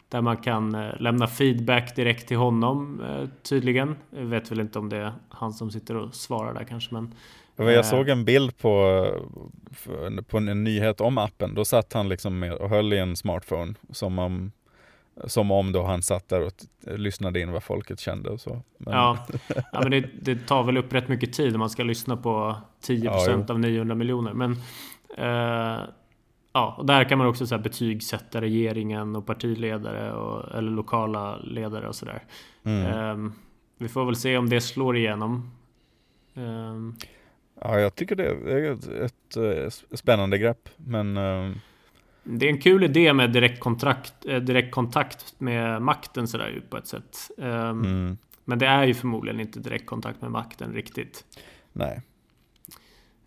Där 0.08 0.20
man 0.20 0.36
kan 0.36 0.74
uh, 0.74 1.00
lämna 1.00 1.26
feedback 1.26 1.96
direkt 1.96 2.28
till 2.28 2.36
honom 2.36 3.02
tydligen. 3.42 3.96
Jag 4.10 4.24
vet 4.24 4.50
väl 4.50 4.60
inte 4.60 4.78
om 4.78 4.88
det 4.88 4.96
är 4.96 5.12
han 5.28 5.52
som 5.52 5.70
sitter 5.70 5.96
och 5.96 6.14
svarar 6.14 6.54
där 6.54 6.64
kanske 6.64 6.94
men 6.94 7.14
jag 7.56 7.86
såg 7.86 8.08
en 8.08 8.24
bild 8.24 8.58
på, 8.58 9.06
på 10.28 10.38
en 10.38 10.64
nyhet 10.64 11.00
om 11.00 11.18
appen. 11.18 11.54
Då 11.54 11.64
satt 11.64 11.92
han 11.92 12.08
liksom 12.08 12.38
med 12.38 12.52
och 12.52 12.68
höll 12.68 12.92
i 12.92 12.98
en 12.98 13.16
smartphone 13.16 13.74
som 13.90 14.18
om, 14.18 14.52
som 15.24 15.50
om 15.50 15.72
då 15.72 15.82
han 15.82 16.02
satt 16.02 16.28
där 16.28 16.40
och 16.40 16.52
lyssnade 16.98 17.40
in 17.40 17.52
vad 17.52 17.62
folket 17.62 18.00
kände 18.00 18.30
och 18.30 18.40
så. 18.40 18.62
Men... 18.78 18.94
Ja, 18.94 19.26
ja, 19.72 19.80
men 19.82 19.90
det, 19.90 20.10
det, 20.20 20.46
tar 20.46 20.62
väl 20.62 20.76
upp 20.76 20.92
rätt 20.92 21.08
mycket 21.08 21.32
tid 21.32 21.54
om 21.54 21.58
man 21.58 21.70
ska 21.70 21.82
lyssna 21.82 22.16
på 22.16 22.56
10% 22.86 23.44
ja, 23.48 23.54
av 23.54 23.60
900 23.60 23.94
miljoner. 23.94 24.32
Men 24.32 24.52
eh, 25.18 25.80
ja, 26.52 26.74
och 26.78 26.86
där 26.86 27.04
kan 27.04 27.18
man 27.18 27.26
också 27.26 27.46
så 27.46 27.54
här 27.54 27.62
betygsätta 27.62 28.40
regeringen 28.40 29.16
och 29.16 29.26
partiledare 29.26 30.12
och, 30.12 30.58
eller 30.58 30.70
lokala 30.70 31.36
ledare 31.36 31.88
och 31.88 31.94
sådär. 31.94 32.22
Mm. 32.64 32.86
Eh, 32.86 33.32
vi 33.78 33.88
får 33.88 34.04
väl 34.04 34.16
se 34.16 34.36
om 34.36 34.48
det 34.48 34.60
slår 34.60 34.96
igenom. 34.96 35.50
Eh, 36.34 37.06
Ja, 37.64 37.80
jag 37.80 37.94
tycker 37.94 38.16
det 38.16 38.24
är 38.26 38.72
ett, 38.72 38.88
ett, 38.88 39.36
eh, 39.36 39.96
spännande 39.96 40.38
grepp. 40.38 40.68
Men, 40.76 41.16
uh... 41.16 41.54
Det 42.24 42.46
är 42.46 42.50
en 42.50 42.60
kul 42.60 42.84
idé 42.84 43.12
med 43.12 43.24
eh, 43.26 43.30
direkt 44.40 44.70
kontakt 44.70 45.40
med 45.40 45.82
makten 45.82 46.28
sådär 46.28 46.48
ju 46.48 46.60
på 46.60 46.76
ett 46.76 46.86
sätt. 46.86 47.30
Um, 47.36 47.46
mm. 47.84 48.18
Men 48.44 48.58
det 48.58 48.66
är 48.66 48.84
ju 48.84 48.94
förmodligen 48.94 49.40
inte 49.40 49.60
direkt 49.60 49.86
kontakt 49.86 50.20
med 50.20 50.30
makten 50.30 50.72
riktigt. 50.72 51.24
Nej. 51.72 52.00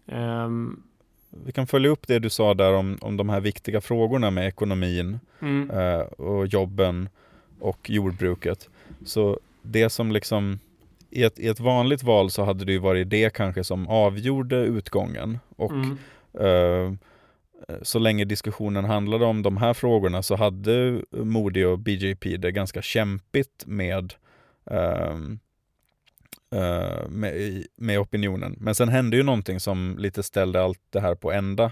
Um, 0.05 0.83
Vi 1.29 1.51
kan 1.51 1.67
följa 1.67 1.89
upp 1.89 2.07
det 2.07 2.19
du 2.19 2.29
sa 2.29 2.53
där 2.53 2.73
om, 2.73 2.97
om 3.01 3.17
de 3.17 3.29
här 3.29 3.41
viktiga 3.41 3.81
frågorna 3.81 4.31
med 4.31 4.47
ekonomin 4.47 5.19
mm. 5.39 5.71
uh, 5.71 6.01
och 6.01 6.47
jobben 6.47 7.09
och 7.59 7.89
jordbruket. 7.89 8.69
Så 9.05 9.39
det 9.61 9.89
som 9.89 10.11
liksom 10.11 10.59
i 11.15 11.23
ett, 11.23 11.39
i 11.39 11.47
ett 11.47 11.59
vanligt 11.59 12.03
val 12.03 12.31
så 12.31 12.43
hade 12.43 12.65
det 12.65 12.71
ju 12.71 12.79
varit 12.79 13.09
det 13.09 13.33
kanske 13.33 13.63
som 13.63 13.87
avgjorde 13.87 14.55
utgången. 14.55 15.39
Och 15.55 15.71
mm. 15.71 15.97
eh, 16.39 16.93
så 17.81 17.99
länge 17.99 18.25
diskussionen 18.25 18.85
handlade 18.85 19.25
om 19.25 19.41
de 19.41 19.57
här 19.57 19.73
frågorna 19.73 20.23
så 20.23 20.35
hade 20.35 21.01
Modi 21.11 21.63
och 21.63 21.79
BJP 21.79 22.37
det 22.37 22.51
ganska 22.51 22.81
kämpigt 22.81 23.63
med, 23.65 24.13
eh, 24.71 25.15
eh, 26.51 27.09
med, 27.09 27.63
med 27.75 27.99
opinionen. 27.99 28.55
Men 28.59 28.75
sen 28.75 28.89
hände 28.89 29.17
ju 29.17 29.23
någonting 29.23 29.59
som 29.59 29.95
lite 29.99 30.23
ställde 30.23 30.63
allt 30.63 30.81
det 30.89 30.99
här 30.99 31.15
på 31.15 31.31
ända. 31.31 31.71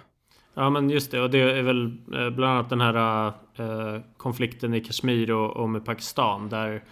Ja 0.54 0.70
men 0.70 0.90
just 0.90 1.12
det 1.12 1.22
och 1.22 1.30
det 1.30 1.40
är 1.40 1.62
väl 1.62 1.86
eh, 1.86 2.30
bland 2.30 2.54
annat 2.54 2.70
den 2.70 2.82
här 2.82 3.28
äh, 3.58 4.02
konflikten 4.18 4.74
i 4.74 4.82
Kashmir 4.82 5.32
och, 5.32 5.58
och 5.58 5.70
med 5.70 5.86
Pakistan 5.86 6.50
där 6.50 6.84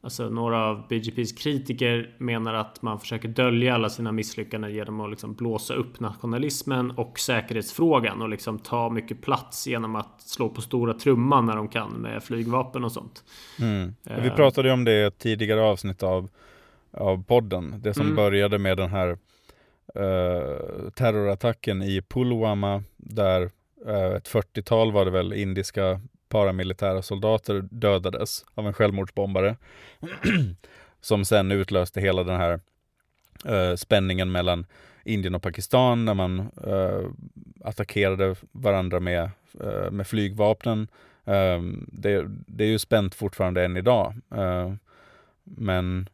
Alltså 0.00 0.28
några 0.28 0.64
av 0.64 0.88
BJPs 0.88 1.32
kritiker 1.32 2.14
menar 2.18 2.54
att 2.54 2.82
man 2.82 3.00
försöker 3.00 3.28
dölja 3.28 3.74
alla 3.74 3.88
sina 3.88 4.12
misslyckanden 4.12 4.74
genom 4.74 5.00
att 5.00 5.10
liksom 5.10 5.34
blåsa 5.34 5.74
upp 5.74 6.00
nationalismen 6.00 6.90
och 6.90 7.18
säkerhetsfrågan 7.18 8.22
och 8.22 8.28
liksom 8.28 8.58
ta 8.58 8.90
mycket 8.90 9.22
plats 9.22 9.66
genom 9.66 9.96
att 9.96 10.20
slå 10.20 10.48
på 10.48 10.60
stora 10.60 10.94
trumman 10.94 11.46
när 11.46 11.56
de 11.56 11.68
kan 11.68 11.92
med 11.92 12.22
flygvapen 12.22 12.84
och 12.84 12.92
sånt. 12.92 13.24
Mm. 13.60 13.94
Vi 14.22 14.30
pratade 14.30 14.68
ju 14.68 14.74
om 14.74 14.84
det 14.84 14.92
i 14.92 15.02
ett 15.02 15.18
tidigare 15.18 15.60
avsnitt 15.60 16.02
av, 16.02 16.28
av 16.90 17.24
podden. 17.24 17.74
Det 17.78 17.94
som 17.94 18.04
mm. 18.04 18.16
började 18.16 18.58
med 18.58 18.76
den 18.76 18.90
här 18.90 19.08
uh, 19.08 20.90
terrorattacken 20.90 21.82
i 21.82 22.02
Pulwama 22.02 22.82
där 22.96 23.42
uh, 23.86 24.16
ett 24.16 24.28
40-tal 24.28 24.92
var 24.92 25.04
det 25.04 25.10
väl 25.10 25.32
indiska 25.32 26.00
paramilitära 26.28 27.02
soldater 27.02 27.64
dödades 27.70 28.44
av 28.54 28.66
en 28.66 28.72
självmordsbombare. 28.72 29.56
som 31.00 31.24
sen 31.24 31.52
utlöste 31.52 32.00
hela 32.00 32.24
den 32.24 32.36
här 32.36 32.60
uh, 33.48 33.76
spänningen 33.76 34.32
mellan 34.32 34.66
Indien 35.04 35.34
och 35.34 35.42
Pakistan 35.42 36.04
när 36.04 36.14
man 36.14 36.40
uh, 36.66 37.10
attackerade 37.64 38.36
varandra 38.52 39.00
med, 39.00 39.30
uh, 39.64 39.90
med 39.90 40.06
flygvapnen. 40.06 40.88
Ehm, 41.24 41.86
det, 41.92 42.24
det, 42.28 42.64
är 42.64 42.68
ju 42.68 42.78
spänt 42.78 43.14
fortfarande 43.14 43.64
än 43.64 43.76
idag. 43.76 44.14
Ehm, 44.30 44.78
men 45.44 46.08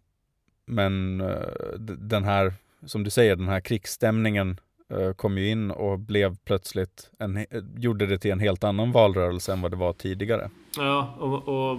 men 0.67 1.19
den 1.99 2.25
här, 2.25 2.55
som 2.87 3.05
du 3.05 3.11
säger, 3.11 3.37
den 3.37 3.49
här 3.49 3.61
krigsstämningen 3.61 4.61
kom 5.17 5.39
ju 5.39 5.51
in 5.51 5.71
och 5.71 5.99
blev 5.99 6.37
plötsligt 6.37 7.11
en, 7.19 7.47
gjorde 7.77 8.07
det 8.07 8.19
till 8.19 8.31
en 8.31 8.41
helt 8.41 8.65
annan 8.65 8.93
valrörelse 8.93 9.53
än 9.53 9.61
vad 9.61 9.71
det 9.71 9.77
var 9.77 9.93
tidigare. 9.93 10.51
Ja, 10.77 11.15
och, 11.19 11.49
och 11.49 11.79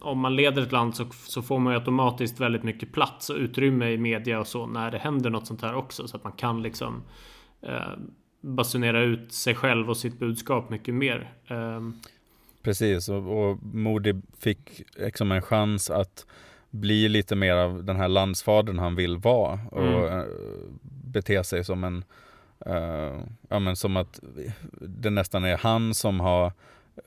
om 0.00 0.18
man 0.18 0.36
leder 0.36 0.62
ett 0.62 0.72
land 0.72 0.96
så, 0.96 1.06
så, 1.12 1.42
får 1.42 1.58
man 1.58 1.72
ju 1.72 1.78
automatiskt 1.78 2.40
väldigt 2.40 2.62
mycket 2.62 2.92
plats 2.92 3.30
och 3.30 3.36
utrymme 3.36 3.90
i 3.90 3.98
media 3.98 4.40
och 4.40 4.46
så 4.46 4.66
när 4.66 4.90
det 4.90 4.98
händer 4.98 5.30
något 5.30 5.46
sånt 5.46 5.62
här 5.62 5.74
också 5.74 6.08
så 6.08 6.16
att 6.16 6.24
man 6.24 6.32
kan 6.32 6.62
liksom 6.62 7.02
eh, 7.62 7.98
basunera 8.40 9.02
ut 9.02 9.32
sig 9.32 9.54
själv 9.54 9.90
och 9.90 9.96
sitt 9.96 10.18
budskap 10.18 10.70
mycket 10.70 10.94
mer. 10.94 11.32
Eh. 11.46 11.80
Precis, 12.62 13.08
och, 13.08 13.48
och 13.48 13.58
Modi 13.62 14.22
fick 14.38 14.82
liksom 14.96 15.32
en 15.32 15.42
chans 15.42 15.90
att 15.90 16.26
bli 16.70 17.08
lite 17.08 17.36
mer 17.36 17.54
av 17.54 17.84
den 17.84 17.96
här 17.96 18.08
landsfadern 18.08 18.78
han 18.78 18.94
vill 18.94 19.16
vara 19.16 19.60
och 19.70 20.08
mm. 20.08 20.28
Bete 21.12 21.44
sig 21.44 21.64
som 21.64 21.84
en, 21.84 22.04
uh, 22.66 23.22
ja 23.48 23.58
men 23.58 23.76
som 23.76 23.96
att 23.96 24.20
det 24.80 25.10
nästan 25.10 25.44
är 25.44 25.56
han 25.56 25.94
som 25.94 26.20
har 26.20 26.46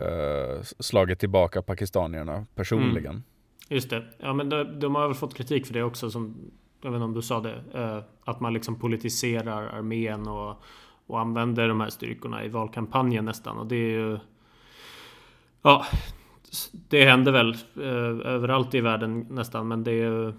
uh, 0.01 0.61
slagit 0.61 1.19
tillbaka 1.19 1.61
pakistanierna 1.61 2.45
personligen. 2.55 3.11
Mm. 3.11 3.23
Just 3.69 3.89
det, 3.89 4.03
ja 4.17 4.33
men 4.33 4.49
de, 4.49 4.79
de, 4.79 4.95
har 4.95 5.07
väl 5.07 5.15
fått 5.15 5.33
kritik 5.33 5.65
för 5.65 5.73
det 5.73 5.83
också 5.83 6.11
som, 6.11 6.51
jag 6.81 6.91
vet 6.91 6.95
inte 6.95 7.05
om 7.05 7.13
du 7.13 7.21
sa 7.21 7.39
det, 7.39 7.55
uh, 7.75 8.03
att 8.23 8.39
man 8.39 8.53
liksom 8.53 8.79
politiserar 8.79 9.67
armén 9.67 10.27
och, 10.27 10.63
och 11.07 11.19
använder 11.19 11.67
de 11.67 11.81
här 11.81 11.89
styrkorna 11.89 12.45
i 12.45 12.47
valkampanjen 12.47 13.25
nästan 13.25 13.57
och 13.57 13.67
det 13.67 13.75
är 13.75 13.89
ju 13.89 14.19
Ja, 15.65 15.85
det 16.71 17.05
händer 17.05 17.31
väl 17.31 17.53
eh, 17.75 18.33
överallt 18.33 18.73
i 18.73 18.81
världen 18.81 19.27
nästan 19.29 19.67
men 19.67 19.83
det 19.83 19.91
är 19.91 20.33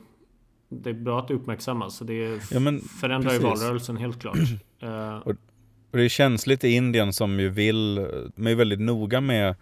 det 0.69 0.91
är 0.91 0.95
bra 0.95 1.19
att 1.19 1.29
det 1.29 1.35
uppmärksammas. 1.35 1.97
Så 1.97 2.05
det 2.05 2.41
ja, 2.51 2.61
men, 2.61 2.81
förändrar 2.81 3.33
ju 3.33 3.39
valrörelsen 3.39 3.97
helt 3.97 4.21
klart. 4.21 4.37
uh, 4.83 5.17
och, 5.25 5.35
och 5.91 5.99
det 5.99 6.03
är 6.05 6.09
känsligt 6.09 6.65
i 6.65 6.69
Indien 6.69 7.13
som 7.13 7.41
ju 7.41 7.49
vill, 7.49 8.09
man 8.35 8.47
är 8.47 8.55
väldigt 8.55 8.81
noga 8.81 9.21
med 9.21 9.55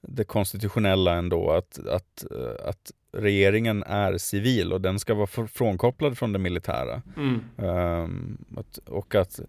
det 0.00 0.24
konstitutionella 0.24 1.14
ändå, 1.14 1.50
att, 1.50 1.86
att, 1.86 2.24
att 2.64 2.92
regeringen 3.12 3.82
är 3.82 4.18
civil 4.18 4.72
och 4.72 4.80
den 4.80 4.98
ska 4.98 5.14
vara 5.14 5.46
frånkopplad 5.46 6.18
från 6.18 6.32
det 6.32 6.38
militära. 6.38 7.02
Mm. 7.16 7.40
Um, 7.56 8.44
att, 8.56 8.78
och 8.78 9.14
att 9.14 9.40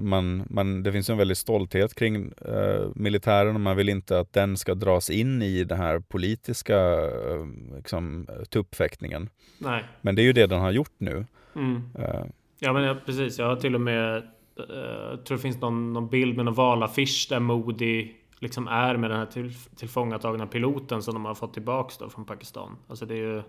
man, 0.00 0.46
man, 0.50 0.82
det 0.82 0.92
finns 0.92 1.10
en 1.10 1.18
väldig 1.18 1.36
stolthet 1.36 1.94
kring 1.94 2.32
uh, 2.48 2.90
militären 2.94 3.54
och 3.54 3.60
man 3.60 3.76
vill 3.76 3.88
inte 3.88 4.18
att 4.18 4.32
den 4.32 4.56
ska 4.56 4.74
dras 4.74 5.10
in 5.10 5.42
i 5.42 5.64
den 5.64 5.78
här 5.78 5.98
politiska 5.98 6.96
uh, 6.96 7.46
liksom, 7.76 8.26
tuppfäktningen. 8.50 9.28
Nej. 9.58 9.84
Men 10.00 10.14
det 10.14 10.22
är 10.22 10.24
ju 10.24 10.32
det 10.32 10.46
den 10.46 10.60
har 10.60 10.70
gjort 10.70 10.94
nu. 10.98 11.26
Mm. 11.54 11.82
Uh, 11.98 12.24
ja 12.58 12.72
men 12.72 12.82
ja, 12.82 12.96
precis, 13.06 13.38
jag 13.38 13.46
har 13.46 13.56
till 13.56 13.74
och 13.74 13.80
med 13.80 14.22
jag 14.56 15.24
tror 15.24 15.36
det 15.36 15.42
finns 15.42 15.60
någon, 15.60 15.92
någon 15.92 16.08
bild 16.08 16.36
med 16.36 16.44
någon 16.44 16.54
valaffisch 16.54 17.26
där 17.30 17.40
Modi 17.40 18.16
liksom 18.38 18.68
är 18.68 18.96
med 18.96 19.10
den 19.10 19.18
här 19.18 19.26
till, 19.26 19.54
tillfångatagna 19.76 20.46
piloten 20.46 21.02
som 21.02 21.14
de 21.14 21.24
har 21.24 21.34
fått 21.34 21.54
tillbaks 21.54 21.98
då 21.98 22.10
från 22.10 22.24
Pakistan. 22.24 22.76
Alltså 22.88 23.06
det 23.06 23.14
är 23.14 23.18
ju 23.18 23.42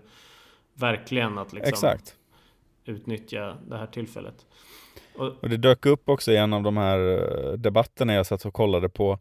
verkligen 0.74 1.38
att 1.38 1.52
liksom 1.52 1.72
Exakt. 1.72 2.16
Utnyttja 2.88 3.56
det 3.68 3.76
här 3.76 3.86
tillfället. 3.86 4.46
Och 5.40 5.48
det 5.48 5.56
dök 5.56 5.86
upp 5.86 6.08
också 6.08 6.32
i 6.32 6.36
en 6.36 6.52
av 6.52 6.62
de 6.62 6.76
här 6.76 6.98
eh, 6.98 7.52
debatterna 7.52 8.14
jag 8.14 8.26
satt 8.26 8.44
och 8.44 8.54
kollade 8.54 8.88
på 8.88 9.18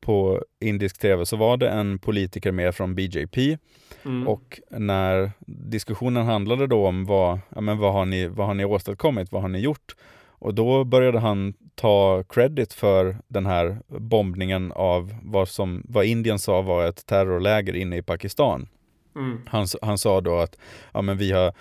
på 0.00 0.44
indisk 0.60 0.98
tv 0.98 1.26
så 1.26 1.36
var 1.36 1.56
det 1.56 1.68
en 1.68 1.98
politiker 1.98 2.52
med 2.52 2.74
från 2.74 2.94
BJP 2.94 3.58
mm. 4.04 4.28
och 4.28 4.60
när 4.70 5.30
diskussionen 5.46 6.26
handlade 6.26 6.66
då 6.66 6.86
om 6.86 7.04
vad, 7.04 7.38
ja, 7.48 7.60
men 7.60 7.78
vad, 7.78 7.92
har 7.92 8.04
ni, 8.04 8.26
vad 8.26 8.46
har 8.46 8.54
ni 8.54 8.64
åstadkommit, 8.64 9.32
vad 9.32 9.42
har 9.42 9.48
ni 9.48 9.58
gjort? 9.58 9.96
Och 10.38 10.54
då 10.54 10.84
började 10.84 11.18
han 11.18 11.54
ta 11.74 12.24
credit 12.28 12.72
för 12.72 13.16
den 13.28 13.46
här 13.46 13.78
bombningen 13.86 14.72
av 14.72 15.14
vad, 15.22 15.48
som, 15.48 15.82
vad 15.88 16.04
Indien 16.04 16.38
sa 16.38 16.62
var 16.62 16.86
ett 16.86 17.06
terrorläger 17.06 17.76
inne 17.76 17.96
i 17.96 18.02
Pakistan. 18.02 18.68
Mm. 19.16 19.40
Han, 19.46 19.66
han 19.82 19.98
sa 19.98 20.20
då 20.20 20.38
att 20.38 20.58
ja, 20.92 21.02
men 21.02 21.18
vi, 21.18 21.32
har, 21.32 21.52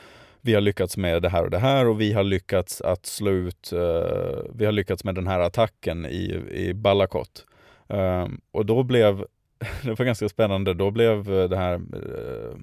vi 0.46 0.54
har 0.54 0.62
lyckats 0.62 0.98
med 0.98 1.22
det 1.22 1.30
här 1.30 1.44
och 1.44 1.50
det 1.50 1.58
här 1.58 1.88
och 1.88 2.02
vi 2.02 2.14
har 2.14 2.24
lyckats 2.24 2.82
att 2.82 3.06
slå 3.06 3.32
ut, 3.32 3.74
uh, 3.74 3.80
vi 4.54 4.66
har 4.66 4.72
lyckats 4.72 5.04
med 5.04 5.16
den 5.16 5.28
här 5.28 5.40
attacken 5.40 6.06
i, 6.06 6.44
i 6.52 6.74
Balakot. 6.74 7.46
Uh, 7.94 8.00
ehm, 8.00 8.42
och 8.52 8.66
då 8.66 8.84
blev 8.84 9.26
det 9.84 10.00
var 10.00 10.06
ganska 10.06 10.30
spännande. 10.30 10.74
Då 10.74 10.92
blev 10.92 11.26
det 11.26 11.58
här, 11.58 11.74
eh, 11.74 12.58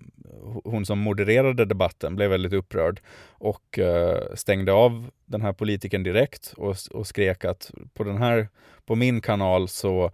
hon 0.64 0.87
som 0.87 0.99
modererade 0.99 1.64
debatten 1.64 2.16
blev 2.16 2.31
väldigt 2.31 2.53
upprörd 2.53 3.01
och 3.29 3.79
eh, 3.79 4.35
stängde 4.35 4.73
av 4.73 5.11
den 5.27 5.42
här 5.42 5.53
politikern 5.53 6.03
direkt 6.03 6.55
och, 6.57 6.77
och 6.90 7.07
skrek 7.07 7.45
att 7.45 7.71
på 7.95 8.05
den 8.05 8.16
här, 8.16 8.49
på 8.87 8.95
min 8.95 9.21
kanal 9.21 9.68
så 9.68 10.05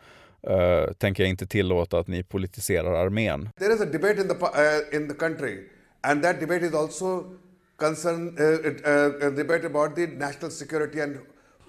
uh, 0.51 0.93
tänker 0.99 1.23
jag 1.23 1.31
inte 1.31 1.47
tillåta 1.47 1.99
att 1.99 2.09
ni 2.09 2.23
politiserar 2.23 2.95
armén. 2.95 3.49
There 3.59 3.75
is 3.75 3.81
a 3.81 3.87
debate 3.93 4.21
in 4.21 4.29
the, 4.29 4.35
uh, 4.35 4.97
in 4.97 5.09
the 5.09 5.15
country 5.15 5.69
and 6.01 6.23
that 6.23 6.41
debate 6.41 6.67
is 6.67 6.75
also 6.75 7.25
concern, 7.79 8.35
uh, 8.39 8.91
uh, 8.91 9.31
debate 9.31 9.65
about 9.65 9.95
the 9.95 10.07
national 10.07 10.51
security 10.51 11.01
and 11.01 11.21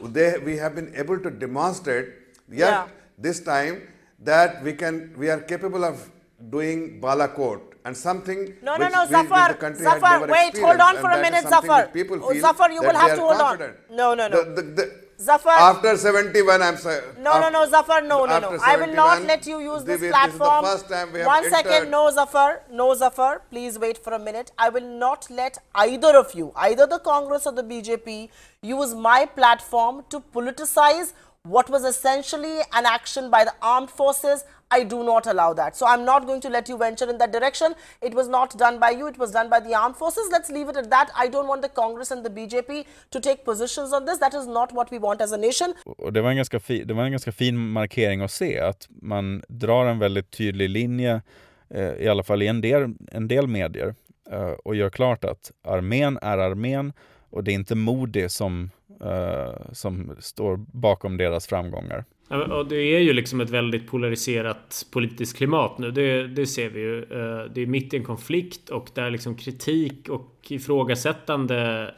they, 0.01 0.37
we 0.39 0.57
have 0.57 0.75
been 0.75 0.91
able 0.95 1.19
to 1.19 1.29
demonstrate 1.29 2.07
yet 2.49 2.71
yeah. 2.71 2.87
this 3.17 3.39
time 3.39 3.87
that 4.19 4.63
we 4.63 4.73
can 4.73 5.13
we 5.17 5.29
are 5.29 5.39
capable 5.41 5.83
of 5.85 6.09
doing 6.49 6.99
balakot 7.01 7.61
and 7.85 7.95
something 7.95 8.53
no 8.61 8.75
no 8.75 8.87
no 8.89 9.05
Zafar 9.05 9.57
Zafar 9.75 10.27
wait 10.27 10.57
hold 10.57 10.79
on 10.79 10.95
for 10.97 11.11
a 11.11 11.21
minute 11.21 11.43
Zafar 11.47 11.87
people 11.87 12.19
oh, 12.23 12.33
Zafar 12.39 12.71
you 12.71 12.81
will 12.81 12.95
have 12.95 13.15
to 13.15 13.21
hold 13.21 13.37
confident. 13.37 13.77
on 13.89 13.95
no 13.97 14.13
no 14.13 14.27
no 14.27 14.43
the, 14.43 14.61
the, 14.61 14.61
the, 14.79 14.98
Zafar 15.21 15.51
after 15.51 15.97
71 15.97 16.61
I'm 16.61 16.77
sorry 16.77 17.01
no 17.19 17.39
no 17.41 17.49
no 17.49 17.65
Zafar 17.69 18.01
no 18.01 18.25
no 18.25 18.39
no 18.39 18.57
I 18.63 18.77
will 18.77 18.93
not 18.93 19.23
let 19.23 19.45
you 19.45 19.59
use 19.59 19.83
this, 19.83 19.99
this 19.99 20.11
platform 20.11 20.63
this 20.63 20.73
first 20.73 20.89
time 20.89 21.11
we 21.11 21.19
have 21.19 21.43
second 21.45 21.71
entered. 21.73 21.91
no 21.91 22.09
Zafar 22.09 22.61
no 22.71 22.93
Zafar 22.95 23.41
please 23.49 23.77
wait 23.77 23.97
for 23.97 24.13
a 24.13 24.19
minute 24.19 24.51
I 24.57 24.69
will 24.69 24.89
not 25.05 25.29
let 25.29 25.57
either 25.75 26.15
of 26.17 26.33
you 26.33 26.53
either 26.55 26.87
the 26.87 26.99
Congress 26.99 27.45
or 27.45 27.51
the 27.51 27.63
BJP 27.63 28.29
use 28.61 28.95
my 28.95 29.25
platform 29.25 30.05
to 30.09 30.21
politicize 30.21 31.13
what 31.43 31.69
was 31.69 31.83
essentially 31.83 32.59
an 32.73 32.85
action 32.85 33.29
by 33.29 33.43
the 33.45 33.53
armed 33.61 33.89
forces. 33.89 34.43
I 34.71 34.83
do 34.83 35.03
not 35.03 35.27
allow 35.27 35.53
that. 35.53 35.75
So 35.75 35.85
I'm 35.85 36.05
not 36.05 36.25
going 36.27 36.41
to 36.41 36.49
let 36.49 36.69
you 36.69 36.77
venture 36.77 37.09
in 37.09 37.17
that 37.17 37.31
direction. 37.31 37.73
It 38.01 38.13
was 38.13 38.27
not 38.27 38.57
done 38.57 38.79
by 38.79 38.91
you, 38.91 39.07
it 39.07 39.17
was 39.17 39.31
done 39.31 39.49
by 39.49 39.59
the 39.59 39.73
armed 39.75 39.97
forces. 39.97 40.29
Let's 40.31 40.49
leave 40.49 40.69
it 40.69 40.77
at 40.77 40.89
that. 40.89 41.09
I 41.15 41.27
don't 41.27 41.47
want 41.47 41.61
the 41.61 41.69
Congress 41.69 42.11
and 42.11 42.23
the 42.23 42.29
BJP 42.29 42.85
to 43.11 43.19
take 43.19 43.43
positions 43.45 43.93
on 43.93 44.05
this. 44.05 44.19
That 44.19 44.33
is 44.33 44.47
not 44.47 44.71
what 44.71 44.91
we 44.91 44.99
want 44.99 45.21
as 45.21 45.31
a 45.31 45.37
nation. 45.37 45.73
Och 45.85 46.13
det, 46.13 46.21
var 46.21 46.29
en 46.29 46.37
ganska 46.37 46.59
fi, 46.59 46.83
det 46.83 46.93
var 46.93 47.03
en 47.03 47.11
ganska 47.11 47.31
fin 47.31 47.57
markering 47.57 48.21
att 48.21 48.31
se 48.31 48.59
att 48.59 48.87
man 48.89 49.43
drar 49.47 49.85
en 49.85 49.99
väldigt 49.99 50.31
tydlig 50.31 50.69
linje, 50.69 51.21
eh, 51.69 51.93
i 51.93 52.07
alla 52.07 52.23
fall 52.23 52.41
i 52.41 52.47
en 52.47 52.61
del, 52.61 52.95
en 53.11 53.27
del 53.27 53.47
medier, 53.47 53.95
eh, 54.31 54.51
och 54.51 54.75
gör 54.75 54.89
klart 54.89 55.23
att 55.23 55.51
armén 55.63 56.19
är 56.21 56.37
armén 56.37 56.93
och 57.29 57.43
det 57.43 57.51
är 57.51 57.55
inte 57.55 57.75
Modi 57.75 58.29
som 58.29 58.69
uh, 59.05 59.71
som 59.71 60.15
står 60.19 60.57
bakom 60.57 61.17
deras 61.17 61.47
framgångar. 61.47 62.05
Ja, 62.29 62.65
det 62.69 62.75
är 62.75 62.99
ju 62.99 63.13
liksom 63.13 63.41
ett 63.41 63.49
väldigt 63.49 63.87
polariserat 63.87 64.85
politiskt 64.91 65.37
klimat 65.37 65.77
nu. 65.77 65.91
Det, 65.91 66.27
det 66.27 66.45
ser 66.47 66.69
vi 66.69 66.79
ju. 66.79 67.01
Uh, 67.01 67.51
det 67.53 67.61
är 67.61 67.65
mitt 67.65 67.93
i 67.93 67.97
en 67.97 68.03
konflikt 68.03 68.69
och 68.69 68.89
där 68.93 69.09
liksom 69.09 69.35
kritik 69.35 70.09
och 70.09 70.35
ifrågasättande 70.49 71.91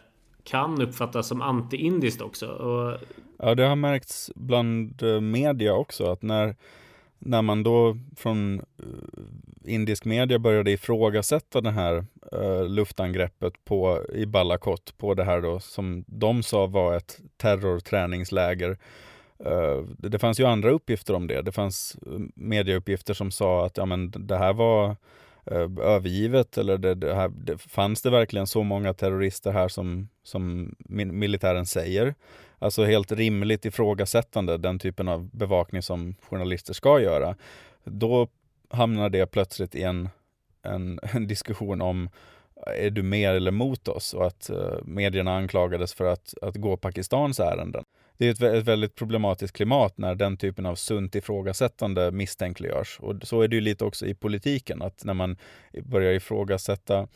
kan 0.44 0.82
uppfattas 0.82 1.28
som 1.28 1.42
anti-indiskt 1.42 2.22
också. 2.22 2.48
Och... 2.48 3.00
Ja, 3.38 3.56
det 3.56 3.64
har 3.64 3.76
märkts 3.76 4.32
bland 4.36 5.04
eh, 5.04 5.22
media 5.22 5.74
också 5.74 6.12
att 6.12 6.22
när 6.22 6.56
när 7.20 7.42
man 7.42 7.64
då 7.64 7.98
från 8.18 8.60
uh, 8.60 8.66
indisk 9.65 10.06
media 10.06 10.39
började 10.39 10.71
ifrågasätta 10.71 11.62
det 11.62 11.71
här 11.71 12.06
eh, 12.32 12.63
luftangreppet 12.69 13.65
på, 13.65 14.06
i 14.13 14.26
Balakot 14.26 14.97
på 14.97 15.13
det 15.13 15.24
här 15.24 15.41
då 15.41 15.60
som 15.60 16.04
de 16.08 16.43
sa 16.43 16.65
var 16.65 16.97
ett 16.97 17.19
terrorträningsläger. 17.38 18.78
Eh, 19.45 19.84
det, 19.97 20.10
det 20.10 20.19
fanns 20.19 20.39
ju 20.39 20.45
andra 20.45 20.71
uppgifter 20.71 21.13
om 21.13 21.28
det. 21.28 21.41
Det 21.41 21.52
fanns 21.52 21.97
eh, 22.06 22.19
medieuppgifter 22.36 23.13
som 23.13 23.32
sa 23.32 23.65
att 23.65 23.78
ja, 23.78 23.86
men 23.86 24.12
det 24.12 24.38
här 24.38 24.54
var 24.54 24.95
eh, 25.45 25.69
övergivet 25.82 26.58
eller 26.58 26.78
det, 26.78 26.95
det 26.95 27.15
här, 27.15 27.30
det, 27.30 27.58
fanns 27.58 28.02
det 28.02 28.10
verkligen 28.10 28.47
så 28.47 28.63
många 28.63 28.93
terrorister 28.93 29.52
här 29.52 29.67
som, 29.67 30.10
som 30.24 30.76
militären 30.88 31.65
säger? 31.65 32.15
Alltså 32.60 32.84
helt 32.84 33.12
rimligt 33.12 33.65
ifrågasättande, 33.65 34.58
den 34.58 34.80
typen 34.80 35.08
av 35.08 35.30
bevakning 35.34 35.82
som 35.82 36.15
journalister 36.30 36.74
ska 36.74 37.00
göra. 37.00 37.36
Då 37.84 38.28
hamnar 38.72 39.10
det 39.10 39.26
plötsligt 39.26 39.76
i 39.76 39.84
en, 39.84 40.10
en, 40.62 41.00
en 41.14 41.28
diskussion 41.28 41.82
om 41.82 42.10
är 42.68 42.90
du 42.90 43.04
med 43.04 43.36
eller 43.36 43.52
mot 43.52 43.88
oss? 43.88 44.14
Och 44.14 44.28
att 44.28 44.50
uh, 44.54 44.86
medierna 44.86 45.36
anklagades 45.36 45.94
för 45.94 46.06
att, 46.06 46.34
att 46.42 46.56
gå 46.56 46.78
Pakistans 46.78 47.40
ärenden. 47.40 47.84
Det 48.18 48.28
är 48.28 48.32
ett, 48.32 48.42
ett 48.42 48.68
väldigt 48.68 48.96
problematiskt 48.96 49.56
klimat 49.56 49.98
när 49.98 50.16
den 50.16 50.38
typen 50.38 50.66
av 50.66 50.76
sunt 50.76 51.16
ifrågasättande 51.16 52.12
misstänkliggörs. 52.12 53.00
Och 53.00 53.16
så 53.24 53.42
är 53.42 53.48
det 53.48 53.56
ju 53.56 53.62
lite 53.62 53.86
också 53.86 54.06
i 54.06 54.14
politiken, 54.14 54.82
att 54.82 55.06
när 55.06 55.14
man 55.14 55.38
börjar 55.84 56.14
ifrågasätta 56.14 57.08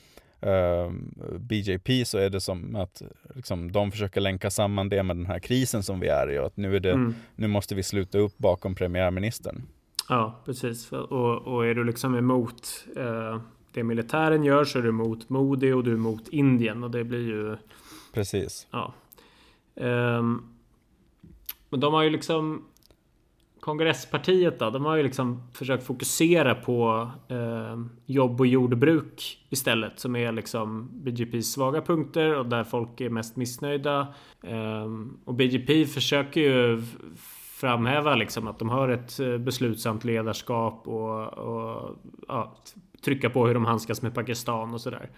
uh, 0.46 0.92
BJP 1.40 2.06
så 2.06 2.18
är 2.18 2.30
det 2.30 2.42
som 2.42 2.76
att 2.76 3.02
liksom, 3.36 3.72
de 3.72 3.92
försöker 3.92 4.22
länka 4.22 4.50
samman 4.50 4.90
det 4.90 5.04
med 5.04 5.16
den 5.16 5.26
här 5.26 5.40
krisen 5.40 5.84
som 5.84 6.00
vi 6.00 6.08
är 6.08 6.32
i 6.32 6.40
och 6.40 6.46
att 6.46 6.58
nu, 6.58 6.76
är 6.76 6.80
det, 6.80 6.92
mm. 6.92 7.16
nu 7.36 7.48
måste 7.48 7.76
vi 7.76 7.84
sluta 7.84 8.18
upp 8.18 8.38
bakom 8.38 8.76
premiärministern. 8.76 9.62
Ja, 10.10 10.42
precis. 10.46 10.92
Och, 10.92 11.38
och 11.38 11.66
är 11.66 11.76
du 11.76 11.84
liksom 11.84 12.16
emot 12.16 12.86
uh, 12.98 13.40
det 13.72 13.84
militären 13.84 14.44
gör 14.44 14.64
så 14.64 14.80
är 14.80 14.84
du 14.84 14.90
emot 14.90 15.30
Modi 15.30 15.72
och 15.72 15.84
du 15.84 15.92
är 15.92 15.96
emot 15.96 16.28
Indien 16.28 16.84
och 16.84 16.92
det 16.92 17.04
blir 17.04 17.28
ju... 17.28 17.58
Precis. 18.14 18.68
Ja. 18.72 18.94
Um, 19.76 20.56
men 21.70 21.80
de 21.80 21.94
har 21.94 22.04
ju 22.04 22.10
liksom 22.10 22.66
kongresspartiet 23.66 24.60
då, 24.60 24.70
de 24.70 24.86
har 24.86 24.96
ju 24.96 25.04
liksom 25.04 25.44
försökt 25.54 25.84
fokusera 25.84 26.56
på 26.56 27.10
eh, 27.28 27.80
jobb 28.06 28.40
och 28.40 28.48
jordbruk 28.48 29.46
istället. 29.50 30.00
Som 30.00 30.16
är 30.16 30.32
liksom 30.32 30.90
BJPs 30.94 31.52
svaga 31.52 31.82
punkter 31.82 32.36
och 32.36 32.46
där 32.46 32.64
folk 32.64 33.02
är 33.02 33.10
mest 33.10 33.36
missnöjda. 33.36 34.08
Eh, 34.44 34.86
och 35.26 35.34
BJP 35.34 35.86
försöker 35.86 36.42
ju 36.42 36.84
framhäva 37.66 38.16
liksom 38.16 38.48
att 38.48 38.60
de 38.60 38.70
har 38.70 38.90
ett 38.90 39.20
eh, 39.20 39.38
beslutsamt 39.38 40.04
ledarskap 40.04 40.88
och, 40.88 41.34
och 41.34 41.96
ja, 42.28 42.56
trycka 43.06 43.30
på 43.30 43.48
hur 43.48 43.54
de 43.54 43.66
handskas 43.66 44.02
med 44.02 44.14
Pakistan 44.14 44.74
och 44.74 44.82
sådär. 44.82 45.10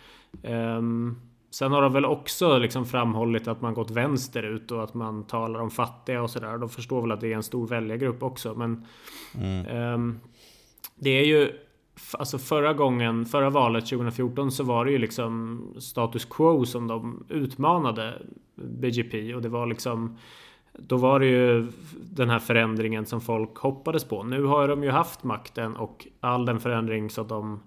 Um, 0.44 1.22
Sen 1.50 1.72
har 1.72 1.82
de 1.82 1.94
väl 1.94 2.06
också 2.06 2.58
liksom 2.58 2.86
framhållit 2.86 3.48
att 3.48 3.62
man 3.62 3.74
gått 3.74 3.92
vänsterut 3.92 4.72
och 4.72 4.84
att 4.84 4.94
man 4.94 5.24
talar 5.24 5.60
om 5.60 5.72
fattiga 5.72 6.22
och 6.22 6.30
sådär. 6.30 6.58
De 6.58 6.70
förstår 6.70 7.02
väl 7.02 7.12
att 7.12 7.22
det 7.22 7.32
är 7.32 7.36
en 7.36 7.44
stor 7.44 7.68
väljargrupp 7.68 8.24
också. 8.24 8.54
Men 8.56 8.86
mm. 9.36 9.94
um, 9.94 10.20
det 10.96 11.10
är 11.10 11.26
ju 11.26 11.52
Alltså 12.12 12.38
förra 12.38 12.74
gången, 12.74 13.26
förra 13.26 13.50
valet 13.50 13.86
2014 13.86 14.52
så 14.52 14.64
var 14.64 14.86
det 14.86 14.92
ju 14.92 14.98
liksom 14.98 15.62
status 15.80 16.26
quo 16.26 16.66
som 16.66 16.88
de 16.88 17.26
utmanade 17.30 18.22
BJP 18.56 19.36
och 19.36 19.42
det 19.42 19.50
var 19.50 19.66
liksom 19.66 20.18
då 20.78 20.98
var 20.98 21.20
det 21.20 21.26
ju 21.26 21.72
den 21.94 22.30
här 22.30 22.40
förändringen 22.40 23.06
som 23.06 23.22
folk 23.22 23.58
hoppades 23.58 24.04
på. 24.04 24.24
Nu 24.24 24.44
har 24.44 24.68
de 24.68 24.84
ju 24.84 24.90
haft 24.90 25.24
makten 25.24 25.76
och 25.76 26.08
all 26.20 26.46
den 26.46 26.60
förändring 26.60 27.10
som 27.10 27.28
de 27.28 27.64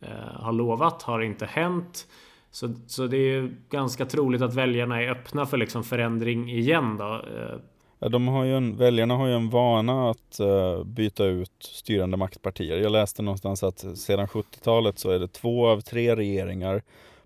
eh, 0.00 0.08
har 0.34 0.52
lovat 0.52 1.02
har 1.02 1.20
inte 1.20 1.46
hänt. 1.46 2.06
Så, 2.50 2.74
så 2.86 3.06
det 3.06 3.16
är 3.16 3.54
ganska 3.70 4.06
troligt 4.06 4.42
att 4.42 4.54
väljarna 4.54 5.02
är 5.02 5.10
öppna 5.10 5.46
för 5.46 5.56
liksom 5.56 5.84
förändring 5.84 6.50
igen 6.50 6.96
då. 6.96 7.14
Eh. 7.14 7.58
Ja, 7.98 8.08
de 8.08 8.28
har 8.28 8.44
ju 8.44 8.56
en, 8.56 8.76
väljarna 8.76 9.16
har 9.16 9.26
ju 9.26 9.34
en 9.34 9.50
vana 9.50 10.10
att 10.10 10.40
uh, 10.40 10.84
byta 10.84 11.24
ut 11.24 11.52
styrande 11.60 12.16
maktpartier. 12.16 12.78
Jag 12.78 12.92
läste 12.92 13.22
någonstans 13.22 13.62
att 13.62 13.98
sedan 13.98 14.26
70-talet 14.26 14.98
så 14.98 15.10
är 15.10 15.18
det 15.18 15.28
två 15.28 15.66
av 15.66 15.80
tre 15.80 16.16
regeringar 16.16 16.82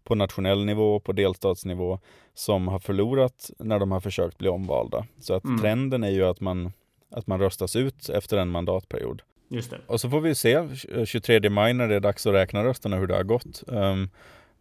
på 0.07 0.14
nationell 0.14 0.64
nivå 0.64 0.97
och 0.97 1.05
på 1.05 1.12
delstatsnivå 1.12 1.99
som 2.35 2.69
har 2.69 2.79
förlorat 2.79 3.51
när 3.59 3.79
de 3.79 3.92
har 3.92 4.01
försökt 4.01 4.38
bli 4.38 4.49
omvalda. 4.49 5.07
Så 5.21 5.35
att 5.35 5.45
mm. 5.45 5.61
trenden 5.61 6.05
är 6.05 6.11
ju 6.11 6.25
att 6.25 6.40
man, 6.40 6.73
att 7.11 7.27
man 7.27 7.40
röstas 7.40 7.77
ut 7.77 8.09
efter 8.09 8.37
en 8.37 8.49
mandatperiod. 8.49 9.23
Just 9.49 9.71
det. 9.71 9.79
Och 9.87 10.01
så 10.01 10.11
får 10.11 10.21
vi 10.21 10.35
se 10.35 10.69
23 11.07 11.51
maj 11.51 11.75
när 11.75 11.88
det 11.88 11.95
är 11.95 12.01
dags 12.01 12.27
att 12.27 12.35
räkna 12.35 12.64
rösterna 12.64 12.97
hur 12.97 13.07
det 13.07 13.14
har 13.14 13.23
gått. 13.23 13.62
Um, 13.66 14.11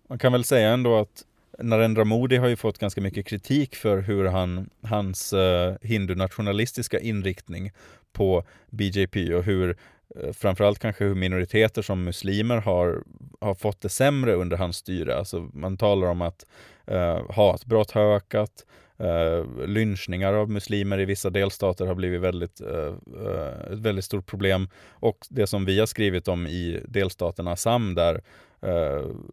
man 0.07 0.19
kan 0.19 0.31
väl 0.31 0.43
säga 0.43 0.69
ändå 0.69 0.95
att 0.95 1.23
Narendra 1.59 2.03
Modi 2.03 2.37
har 2.37 2.47
ju 2.47 2.55
fått 2.55 2.77
ganska 2.77 3.01
mycket 3.01 3.25
kritik 3.25 3.75
för 3.75 3.97
hur 3.97 4.25
han, 4.25 4.69
hans 4.81 5.33
uh, 5.33 5.73
hindunationalistiska 5.81 6.99
inriktning 6.99 7.71
på 8.13 8.43
BJP 8.69 9.33
och 9.33 9.43
hur 9.43 9.77
Eh, 10.23 10.31
framförallt 10.33 10.79
kanske 10.79 11.03
hur 11.03 11.15
minoriteter 11.15 11.81
som 11.81 12.03
muslimer 12.03 12.57
har, 12.57 13.03
har 13.41 13.55
fått 13.55 13.81
det 13.81 13.89
sämre 13.89 14.33
under 14.33 14.57
hans 14.57 14.77
styre. 14.77 15.17
Alltså 15.17 15.49
man 15.53 15.77
talar 15.77 16.07
om 16.07 16.21
att 16.21 16.45
eh, 16.87 17.31
hatbrott 17.31 17.91
har 17.91 18.15
ökat, 18.15 18.65
Uh, 19.01 19.67
lynchningar 19.67 20.33
av 20.33 20.49
muslimer 20.49 20.99
i 20.99 21.05
vissa 21.05 21.29
delstater 21.29 21.85
har 21.85 21.95
blivit 21.95 22.21
väldigt, 22.21 22.61
uh, 22.61 22.93
uh, 23.21 23.73
ett 23.73 23.79
väldigt 23.79 24.05
stort 24.05 24.25
problem. 24.25 24.69
Och 24.89 25.17
det 25.29 25.47
som 25.47 25.65
vi 25.65 25.79
har 25.79 25.85
skrivit 25.85 26.27
om 26.27 26.47
i 26.47 26.79
delstaten 26.87 27.47
Assam 27.47 27.95
där 27.95 28.21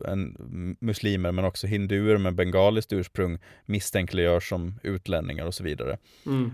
en, 0.08 0.36
muslimer 0.80 1.32
men 1.32 1.44
också 1.44 1.66
hinduer 1.66 2.18
med 2.18 2.34
bengaliskt 2.34 2.92
ursprung 2.92 3.38
misstänkliggörs 3.66 4.48
som 4.48 4.74
utlänningar 4.82 5.46
och 5.46 5.54
så 5.54 5.64
vidare. 5.64 5.98
Mm. 6.26 6.52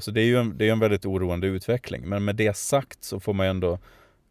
så 0.00 0.10
det 0.10 0.20
är 0.20 0.24
ju 0.24 0.36
en, 0.36 0.58
det 0.58 0.68
är 0.68 0.72
en 0.72 0.78
väldigt 0.78 1.06
oroande 1.06 1.46
utveckling. 1.46 2.08
Men 2.08 2.24
med 2.24 2.36
det 2.36 2.56
sagt 2.56 3.04
så 3.04 3.20
får 3.20 3.32
man 3.32 3.46
ändå 3.46 3.78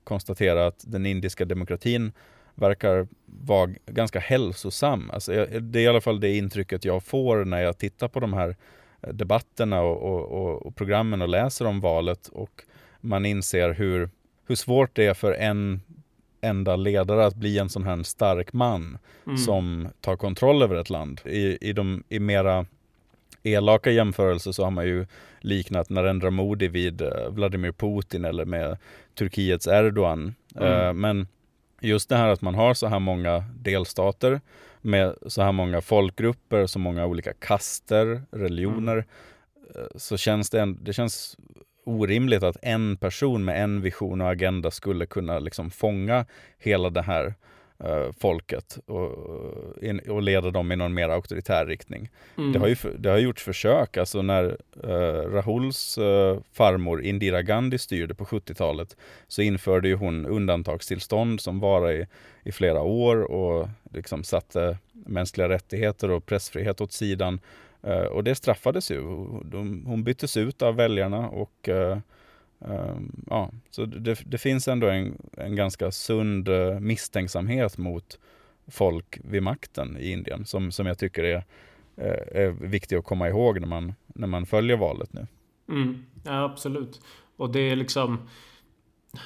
konstatera 0.04 0.68
att 0.68 0.84
den 0.88 1.06
indiska 1.06 1.46
demokratin 1.46 2.12
verkar 2.60 3.08
vara 3.26 3.69
ganska 3.86 4.19
hälsosam. 4.19 5.10
Alltså, 5.13 5.32
det 5.62 5.80
är 5.80 5.84
i 5.84 5.88
alla 5.88 6.02
fall 6.02 6.19
det 6.19 6.38
intrycket 6.38 6.86
jag 6.86 7.04
får 7.04 7.45
när 7.45 7.62
jag 7.62 7.78
tittar 7.78 8.08
på 8.08 8.19
de 8.19 8.34
här 8.34 8.56
eh, 9.02 9.13
debatterna 9.13 9.82
och, 9.82 10.32
och, 10.32 10.65
och 10.65 10.76
programmen 10.76 11.22
och 11.22 11.30
läser 11.30 11.65
om 11.65 11.80
valet 11.80 12.28
och 12.28 12.63
man 13.02 13.26
inser 13.26 13.74
hur, 13.74 14.10
hur 14.48 14.56
svårt 14.56 14.95
det 14.95 15.06
är 15.06 15.13
för 15.13 15.34
en 15.34 15.82
enda 16.41 16.76
ledare 16.76 17.26
att 17.26 17.36
bli 17.36 17.60
en 17.60 17.69
sån 17.69 17.84
här 17.84 18.04
stark 18.04 18.54
man 18.54 18.98
mm. 19.26 19.38
som 19.38 19.88
tar 20.02 20.15
kontroll 20.15 20.63
över 20.63 20.76
ett 20.76 20.89
land. 20.89 21.22
I, 21.26 21.69
i, 21.69 21.74
de, 21.74 22.04
i 22.10 22.19
mera 22.19 22.65
elaka 23.43 23.91
jämförelser 23.91 24.52
så 24.52 24.63
har 24.63 24.72
man 24.72 24.86
ju 24.86 25.06
liknat 25.39 25.89
Narendra 25.89 26.30
Modi 26.30 26.67
vid 26.67 27.02
eh, 27.02 27.30
Vladimir 27.30 27.72
Putin 27.72 28.26
eller 28.26 28.45
med 28.45 28.78
Turkiets 29.15 29.67
Erdogan. 29.67 30.36
Mm. 30.56 30.88
Uh, 30.88 30.93
men 30.93 31.28
just 31.82 32.10
det 32.10 32.15
här 32.15 32.28
att 32.28 32.42
man 32.42 32.56
har 32.56 32.74
så 32.74 32.88
här 32.88 33.00
många 33.00 33.44
delstater 33.56 34.42
med 34.82 35.15
så 35.28 35.42
här 35.42 35.52
många 35.52 35.82
folkgrupper, 35.82 36.65
så 36.65 36.80
många 36.80 37.06
olika 37.06 37.34
kaster, 37.34 38.22
religioner, 38.32 38.94
mm. 38.94 39.06
Eh, 39.76 39.86
så 39.96 40.18
känns 40.18 40.50
det, 40.50 40.76
det 40.82 40.94
känns 40.94 41.38
orimligt 41.86 42.44
att 42.44 42.58
en 42.62 42.98
person 42.98 43.46
med 43.46 43.63
en 43.63 43.82
vision 43.82 44.22
och 44.22 44.32
agenda 44.32 44.72
skulle 44.72 45.06
kunna 45.06 45.39
liksom 45.39 45.72
fånga 45.72 46.26
hela 46.58 46.89
det 46.89 47.02
här 47.02 47.34
folket 48.20 48.78
och, 48.86 49.12
och 50.08 50.22
leda 50.22 50.52
dem 50.52 50.72
i 50.72 50.76
någon 50.76 50.94
mer 50.94 51.10
auktoritär 51.10 51.65
riktning. 51.65 52.10
Mm. 52.38 52.52
Det, 52.52 52.60
har 52.60 52.68
ju, 52.68 52.76
det 52.98 53.10
har 53.10 53.18
gjorts 53.18 53.44
försök, 53.44 53.98
alltså 53.98 54.22
när 54.22 54.58
uh, 54.84 55.32
Rahuls 55.34 55.98
uh, 55.98 56.39
farmor 56.54 57.02
Indira 57.02 57.42
Gandhi 57.42 57.78
styrde 57.78 58.13
på 58.13 58.26
70-talet 58.26 58.98
så 59.28 59.42
införde 59.42 59.88
ju 59.88 59.96
hon 59.96 60.26
undantagstillstånd 60.26 61.42
som 61.42 61.60
var 61.60 61.92
i, 61.92 62.08
i 62.44 62.52
flera 62.52 62.82
år 62.82 63.32
och 63.32 63.70
liksom 63.94 64.24
satte 64.24 64.78
mänskliga 64.92 65.50
rättigheter 65.50 66.12
och 66.12 66.26
pressfrihet 66.26 66.82
åt 66.82 66.92
sidan. 66.92 67.39
och 68.12 68.24
det 68.24 68.36
straffades 68.36 68.92
ju. 68.92 69.02
hon 69.86 70.04
byttes 70.04 70.38
ut 70.38 70.62
av 70.62 70.76
väljarna 70.76 71.30
och 71.30 71.70
Um, 72.60 73.26
ja, 73.30 73.52
så 73.69 73.86
det, 73.86 74.17
det, 74.26 74.38
finns 74.38 74.67
ändå 74.67 74.88
en, 74.88 75.17
en 75.38 75.56
ganska 75.56 75.91
sund 75.91 76.50
uh, 76.50 76.80
misstänksamhet 76.80 77.78
mot 77.78 78.19
folk 78.67 79.19
vid 79.24 79.43
makten 79.43 79.98
i 79.98 80.12
Indien 80.12 80.45
som, 80.45 80.72
som 80.72 80.86
jag 80.86 80.98
tycker 80.98 81.24
är, 81.24 81.38
uh, 81.38 82.41
är 82.41 82.50
viktig 82.50 82.95
att 82.95 83.06
komma 83.06 83.30
ihåg 83.30 83.60
när 83.60 83.67
man, 83.67 83.93
när 84.08 84.28
man 84.28 84.45
följer 84.45 84.78
valet 84.78 85.13
nu. 85.13 85.28
Mm, 85.69 86.06
ja, 86.24 86.43
absolut. 86.43 87.02
Och 87.38 87.52
det 87.52 87.60
är 87.60 87.76
liksom 87.76 88.30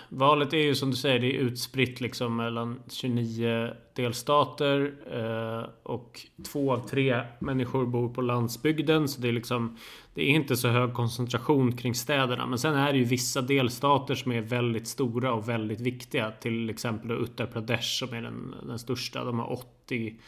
Valet 0.10 0.54
är 0.54 0.58
ju 0.58 0.76
som 0.76 0.89
du 0.89 0.96
säger, 0.96 1.19
det 1.19 1.36
är 1.36 1.39
utspritt 1.39 2.02
liksom 2.02 2.36
mellan 2.36 2.80
29 2.89 3.74
delstater 3.93 4.93
eh, 5.12 5.69
och 5.84 6.22
två 6.52 6.74
av 6.74 6.88
tre 6.88 7.22
människor 7.39 7.86
bor 7.86 8.10
på 8.10 8.22
landsbygden. 8.22 9.08
Så 9.08 9.22
det 9.22 9.28
är 9.28 9.34
liksom 9.34 9.78
Det 10.13 10.22
är 10.22 10.28
inte 10.28 10.58
så 10.58 10.67
hög 10.67 10.93
koncentration 10.93 11.72
kring 11.72 11.96
städerna. 11.96 12.46
Men 12.46 12.60
sen 12.60 12.76
är 12.76 12.91
det 12.91 12.98
ju 12.98 13.04
vissa 13.04 13.41
delstater 13.41 14.15
som 14.15 14.32
är 14.32 14.41
väldigt 14.41 14.88
stora 14.88 15.34
och 15.34 15.50
väldigt 15.50 15.82
viktiga. 15.82 16.32
Till 16.32 16.69
exempel 16.69 17.12
Uttar 17.12 17.46
Pradesh 17.46 18.00
som 18.00 18.13
är 18.13 18.22
den, 18.22 18.56
den 18.67 18.80
största. 18.80 19.24
De 19.24 19.39
har 19.39 19.52
80 19.52 20.19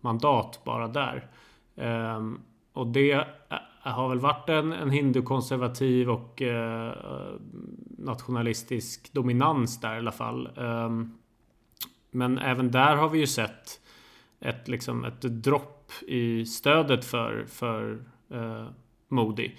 mandat 0.00 0.60
bara 0.64 0.88
där. 0.88 1.28
Eh, 1.76 2.20
och 2.72 2.86
det 2.86 3.12
eh, 3.12 3.22
har 3.80 4.08
väl 4.08 4.20
varit 4.20 4.48
en, 4.48 4.72
en 4.72 4.90
hindukonservativ 4.90 6.10
och 6.10 6.42
eh, 6.42 6.92
nationalistisk 8.04 9.12
dominans 9.12 9.80
där 9.80 9.94
i 9.94 9.98
alla 9.98 10.12
fall. 10.12 10.50
Ehm, 10.56 11.14
men 12.10 12.38
även 12.38 12.70
där 12.70 12.96
har 12.96 13.08
vi 13.08 13.18
ju 13.18 13.26
sett 13.26 13.80
ett, 14.40 14.68
liksom, 14.68 15.04
ett 15.04 15.20
dropp 15.20 15.92
i 16.06 16.46
stödet 16.46 17.04
för, 17.04 17.44
för 17.48 18.04
eh, 18.30 18.66
Modi. 19.08 19.54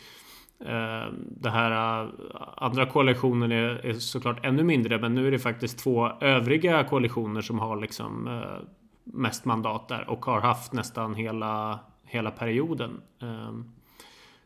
Eh, 0.60 1.14
det 1.22 1.50
här 1.50 2.04
eh, 2.04 2.10
andra 2.58 2.86
koalitionen 2.86 3.52
är, 3.52 3.86
är, 3.86 3.94
såklart 3.94 4.46
ännu 4.46 4.64
mindre 4.64 5.00
men 5.00 5.16
nu 5.16 5.28
är 5.28 5.32
det 5.32 5.40
faktiskt 5.40 5.80
två 5.80 6.10
övriga 6.22 6.84
koalitioner 6.84 7.42
som 7.42 7.60
har 7.60 7.82
liksom 7.82 8.28
eh, 8.28 8.68
mest 9.04 9.46
mandat 9.46 9.88
där 9.88 10.10
och 10.10 10.26
har 10.26 10.42
haft 10.42 10.74
nästan 10.74 11.16
hela, 11.16 11.80
hela 12.04 12.32
perioden. 12.32 13.02
Eh, 13.22 13.54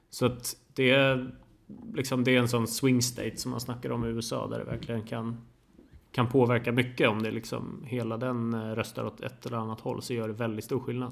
så 0.10 0.26
att 0.26 0.56
det 0.74 1.28
liksom 1.94 2.24
det 2.24 2.36
är 2.36 2.40
en 2.40 2.48
sån 2.48 2.68
swing 2.68 3.02
state 3.02 3.38
som 3.38 3.52
man 3.52 3.60
snackar 3.60 3.92
om 3.92 4.06
i 4.06 4.08
USA 4.08 4.48
där 4.48 4.60
det 4.60 4.66
verkligen 4.66 5.04
kan 5.04 5.38
kan 6.12 6.28
påverka 6.28 6.72
mycket 6.72 7.10
om 7.10 7.24
det 7.24 7.32
liksom 7.32 7.84
hela 7.86 8.18
den 8.18 8.54
eh, 8.54 8.60
röstar 8.60 9.06
åt 9.06 9.22
ett 9.22 9.46
eller 9.46 9.58
annat 9.58 9.80
håll 9.80 10.02
så 10.02 10.14
gör 10.14 10.28
det 10.28 10.34
väldigt 10.34 10.66
stor 10.66 10.80
skillnad. 10.80 11.12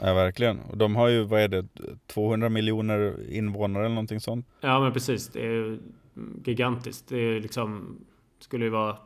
Ja 0.00 0.14
verkligen. 0.14 0.60
Och 0.60 0.76
de 0.76 0.96
har 0.96 1.08
ju, 1.08 1.24
vad 1.24 1.40
är 1.40 1.48
det, 1.48 1.66
200 2.06 2.48
miljoner 2.48 3.30
invånare 3.30 3.84
eller 3.84 3.94
någonting 3.94 4.20
sånt? 4.20 4.46
Ja 4.60 4.80
men 4.80 4.92
precis. 4.92 5.28
Det 5.28 5.46
är 5.46 5.78
gigantiskt. 6.44 7.08
Det 7.08 7.16
är 7.16 7.40
liksom, 7.40 7.96
skulle 8.38 8.64
ju 8.64 8.70
vara 8.70 8.96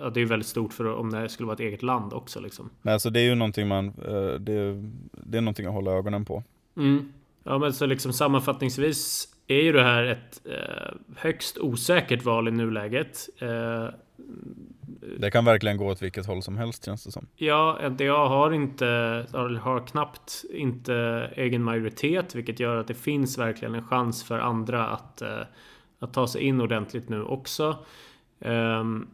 Ja, 0.00 0.10
det 0.10 0.20
är 0.20 0.26
väldigt 0.26 0.48
stort 0.48 0.72
för 0.72 0.94
om 0.94 1.10
det 1.10 1.28
skulle 1.28 1.46
vara 1.46 1.54
ett 1.54 1.60
eget 1.60 1.82
land 1.82 2.12
också 2.12 2.40
liksom. 2.40 2.70
Nej, 2.82 2.92
alltså 2.92 3.10
det 3.10 3.20
är 3.20 3.24
ju 3.24 3.34
någonting 3.34 3.68
man, 3.68 3.86
eh, 3.86 4.40
det, 4.40 4.82
det 5.12 5.38
är 5.38 5.40
någonting 5.40 5.66
att 5.66 5.72
hålla 5.72 5.90
ögonen 5.90 6.24
på. 6.24 6.42
Mm. 6.76 7.12
Ja 7.44 7.58
men 7.58 7.72
så 7.72 7.86
liksom 7.86 8.12
sammanfattningsvis 8.12 9.28
är 9.46 9.62
ju 9.62 9.72
det 9.72 9.82
här 9.82 10.04
ett 10.04 10.40
eh, 10.44 10.94
högst 11.16 11.58
osäkert 11.58 12.24
val 12.24 12.48
i 12.48 12.50
nuläget. 12.50 13.28
Eh, 13.38 13.88
det 15.18 15.30
kan 15.30 15.44
verkligen 15.44 15.76
gå 15.76 15.86
åt 15.86 16.02
vilket 16.02 16.26
håll 16.26 16.42
som 16.42 16.56
helst 16.56 16.84
känns 16.84 17.04
det 17.04 17.12
som. 17.12 17.26
Ja, 17.36 17.88
NDA 17.90 18.12
har 18.12 18.52
inte, 18.52 18.86
har 19.60 19.86
knappt 19.86 20.44
inte 20.50 20.94
egen 21.36 21.62
majoritet, 21.62 22.34
vilket 22.34 22.60
gör 22.60 22.76
att 22.76 22.88
det 22.88 22.94
finns 22.94 23.38
verkligen 23.38 23.74
en 23.74 23.86
chans 23.86 24.24
för 24.24 24.38
andra 24.38 24.88
att, 24.88 25.22
eh, 25.22 25.40
att 25.98 26.14
ta 26.14 26.26
sig 26.26 26.42
in 26.42 26.60
ordentligt 26.60 27.08
nu 27.08 27.22
också. 27.22 27.76
Um, 28.38 29.08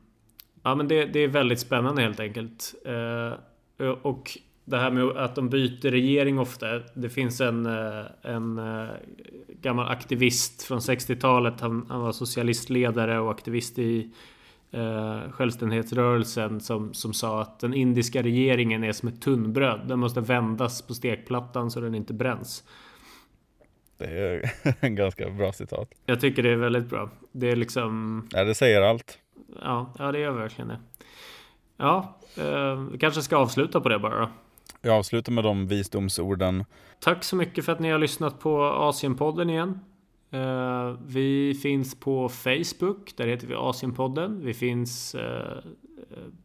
ja, 0.62 0.74
men 0.74 0.88
det, 0.88 1.04
det, 1.04 1.20
är 1.20 1.28
väldigt 1.28 1.60
spännande 1.60 2.02
helt 2.02 2.20
enkelt. 2.20 2.74
Uh, 2.88 3.88
och 3.88 4.38
det 4.64 4.78
här 4.78 4.90
med 4.90 5.04
att 5.04 5.34
de 5.34 5.48
byter 5.48 5.90
regering 5.90 6.38
ofta. 6.38 6.66
Det 6.94 7.08
finns 7.08 7.40
en, 7.40 7.66
eh, 7.66 8.04
en 8.22 8.58
eh, 8.58 8.88
gammal 9.60 9.88
aktivist 9.88 10.62
från 10.62 10.78
60-talet. 10.78 11.60
Han, 11.60 11.86
han, 11.88 12.00
var 12.00 12.12
socialistledare 12.12 13.18
och 13.18 13.30
aktivist 13.30 13.78
i 13.78 14.10
eh, 14.70 15.30
självständighetsrörelsen 15.30 16.60
som, 16.60 16.94
som 16.94 17.14
sa 17.14 17.42
att 17.42 17.60
den 17.60 17.74
indiska 17.74 18.22
regeringen 18.22 18.84
är 18.84 18.92
som 18.92 19.08
ett 19.08 19.22
tunnbröd. 19.22 19.80
Den 19.86 19.98
måste 19.98 20.20
vändas 20.20 20.82
på 20.82 20.94
stekplattan 20.94 21.70
så 21.70 21.80
den 21.80 21.94
inte 21.94 22.14
bränns. 22.14 22.64
Det 23.98 24.06
är 24.06 24.52
en 24.80 24.94
ganska 24.94 25.30
bra 25.30 25.52
citat. 25.52 25.88
Jag 26.06 26.20
tycker 26.20 26.42
det 26.42 26.50
är 26.50 26.56
väldigt 26.56 26.90
bra. 26.90 27.10
Det 27.32 27.50
är 27.50 27.56
liksom... 27.56 28.22
Ja, 28.32 28.44
det 28.44 28.54
säger 28.54 28.82
allt. 28.82 29.18
Ja, 29.62 29.94
ja 29.98 30.12
det 30.12 30.18
gör 30.18 30.32
verkligen 30.32 30.68
det. 30.68 30.78
Ja, 31.76 32.18
eh, 32.36 32.74
vi 32.74 32.98
kanske 32.98 33.22
ska 33.22 33.36
avsluta 33.36 33.80
på 33.80 33.88
det 33.88 33.98
bara 33.98 34.20
då. 34.20 34.28
Jag 34.84 34.94
avslutar 34.94 35.32
med 35.32 35.44
de 35.44 35.66
visdomsorden. 35.66 36.64
Tack 37.00 37.24
så 37.24 37.36
mycket 37.36 37.64
för 37.64 37.72
att 37.72 37.80
ni 37.80 37.90
har 37.90 37.98
lyssnat 37.98 38.40
på 38.40 38.64
Asienpodden 38.64 39.50
igen. 39.50 39.78
Uh, 40.34 40.98
vi 41.06 41.54
finns 41.62 42.00
på 42.00 42.28
Facebook, 42.28 43.16
där 43.16 43.26
heter 43.26 43.46
vi 43.46 43.54
Asienpodden. 43.54 44.44
Vi 44.44 44.54
finns 44.54 45.14
uh, 45.14 45.20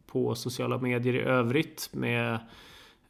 på 0.06 0.34
sociala 0.34 0.78
medier 0.78 1.14
i 1.14 1.20
övrigt 1.20 1.90
med 1.92 2.38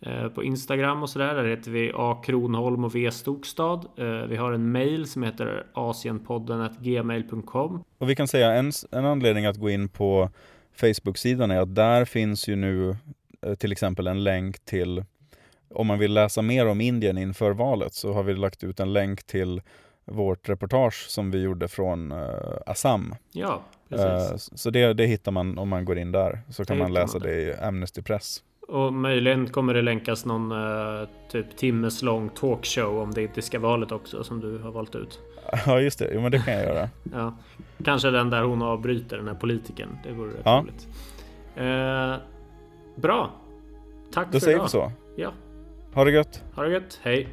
uh, 0.07 0.29
på 0.29 0.45
Instagram 0.45 1.03
och 1.03 1.11
sådär. 1.11 1.35
Där 1.35 1.45
heter 1.45 1.71
vi 1.71 1.93
A 1.95 2.23
Kronholm 2.25 2.85
och 2.85 2.95
V 2.95 3.11
Stokstad. 3.11 3.81
Vi 4.29 4.37
har 4.37 4.53
en 4.53 4.73
mail 4.73 5.07
som 5.07 5.23
heter 5.23 5.67
asienpodden 5.75 6.69
gmail.com. 6.81 7.85
Och 7.99 8.11
vi 8.11 8.17
kan 8.17 8.29
säga 8.29 8.53
en, 8.53 8.73
en 8.91 9.05
anledning 9.05 9.47
att 9.47 9.57
gå 9.57 9.71
in 9.71 9.89
på 9.89 10.31
Facebook-sidan 10.77 11.51
är 11.51 11.61
att 11.61 11.75
där 11.75 12.05
finns 12.05 12.49
ju 12.49 12.57
nu 12.57 12.97
till 13.59 13.73
exempel 13.73 14.07
en 14.07 14.25
länk 14.25 14.65
till 14.65 15.05
om 15.71 15.87
man 15.87 15.99
vill 15.99 16.13
läsa 16.13 16.43
mer 16.43 16.67
om 16.67 16.81
Indien 16.81 17.19
inför 17.19 17.51
valet 17.51 17.95
så 17.95 18.13
har 18.13 18.23
vi 18.23 18.35
lagt 18.35 18.65
ut 18.65 18.81
en 18.81 18.93
länk 18.93 19.23
till 19.27 19.63
vårt 20.05 20.49
reportage 20.49 21.07
som 21.09 21.31
vi 21.31 21.43
gjorde 21.43 21.69
från 21.69 22.13
uh, 22.13 22.29
Assam. 22.67 23.15
Ja, 23.33 23.63
precis. 23.89 24.53
Uh, 24.53 24.57
så 24.57 24.71
det, 24.71 24.93
det 24.93 25.07
hittar 25.07 25.33
man 25.33 25.59
om 25.59 25.69
man 25.69 25.85
går 25.85 25.99
in 25.99 26.13
där. 26.13 26.41
Så 26.49 26.65
kan 26.65 26.79
man 26.79 26.93
läsa 26.93 27.19
man 27.19 27.29
det. 27.29 27.35
det 27.35 27.43
i 27.43 27.55
Amnesty 27.57 28.03
Press. 28.03 28.43
Och 28.69 28.93
möjligen 28.93 29.47
kommer 29.47 29.75
det 29.75 29.83
länkas 29.83 30.25
någon 30.25 30.53
uh, 30.53 31.09
typ 31.31 31.57
timmeslång 31.57 32.29
talkshow 32.29 32.99
om 32.99 33.15
det 33.15 33.23
indiska 33.23 33.59
valet 33.59 33.93
också 33.93 34.25
som 34.25 34.41
du 34.41 34.59
har 34.59 34.71
valt 34.71 34.95
ut. 34.95 35.21
Ja 35.67 35.81
just 35.81 35.99
det, 35.99 36.11
jo 36.15 36.21
men 36.21 36.33
det 36.33 36.39
kan 36.39 36.55
jag 36.55 36.63
göra. 36.63 36.89
ja. 37.13 37.37
Kanske 37.85 38.11
den 38.11 38.31
där 38.31 38.43
hon 38.43 38.63
avbryter 38.63 39.17
den 39.17 39.29
här 39.29 39.35
politikern. 39.35 39.99
Det 40.05 40.13
vore 40.13 40.31
rätt 40.31 40.41
ja. 40.45 40.65
roligt. 40.65 40.89
Bra. 42.97 43.31
Tack 44.13 44.27
Då 44.27 44.33
för 44.33 44.39
säger 44.39 44.57
idag. 44.57 44.65
vi 44.65 44.71
så. 44.71 44.93
Ja. 45.17 45.33
Ha 45.99 46.05
det 46.05 46.11
gött. 46.11 46.43
Ha 46.55 46.63
det 46.63 46.71
gött. 46.71 47.01
Hej. 47.03 47.29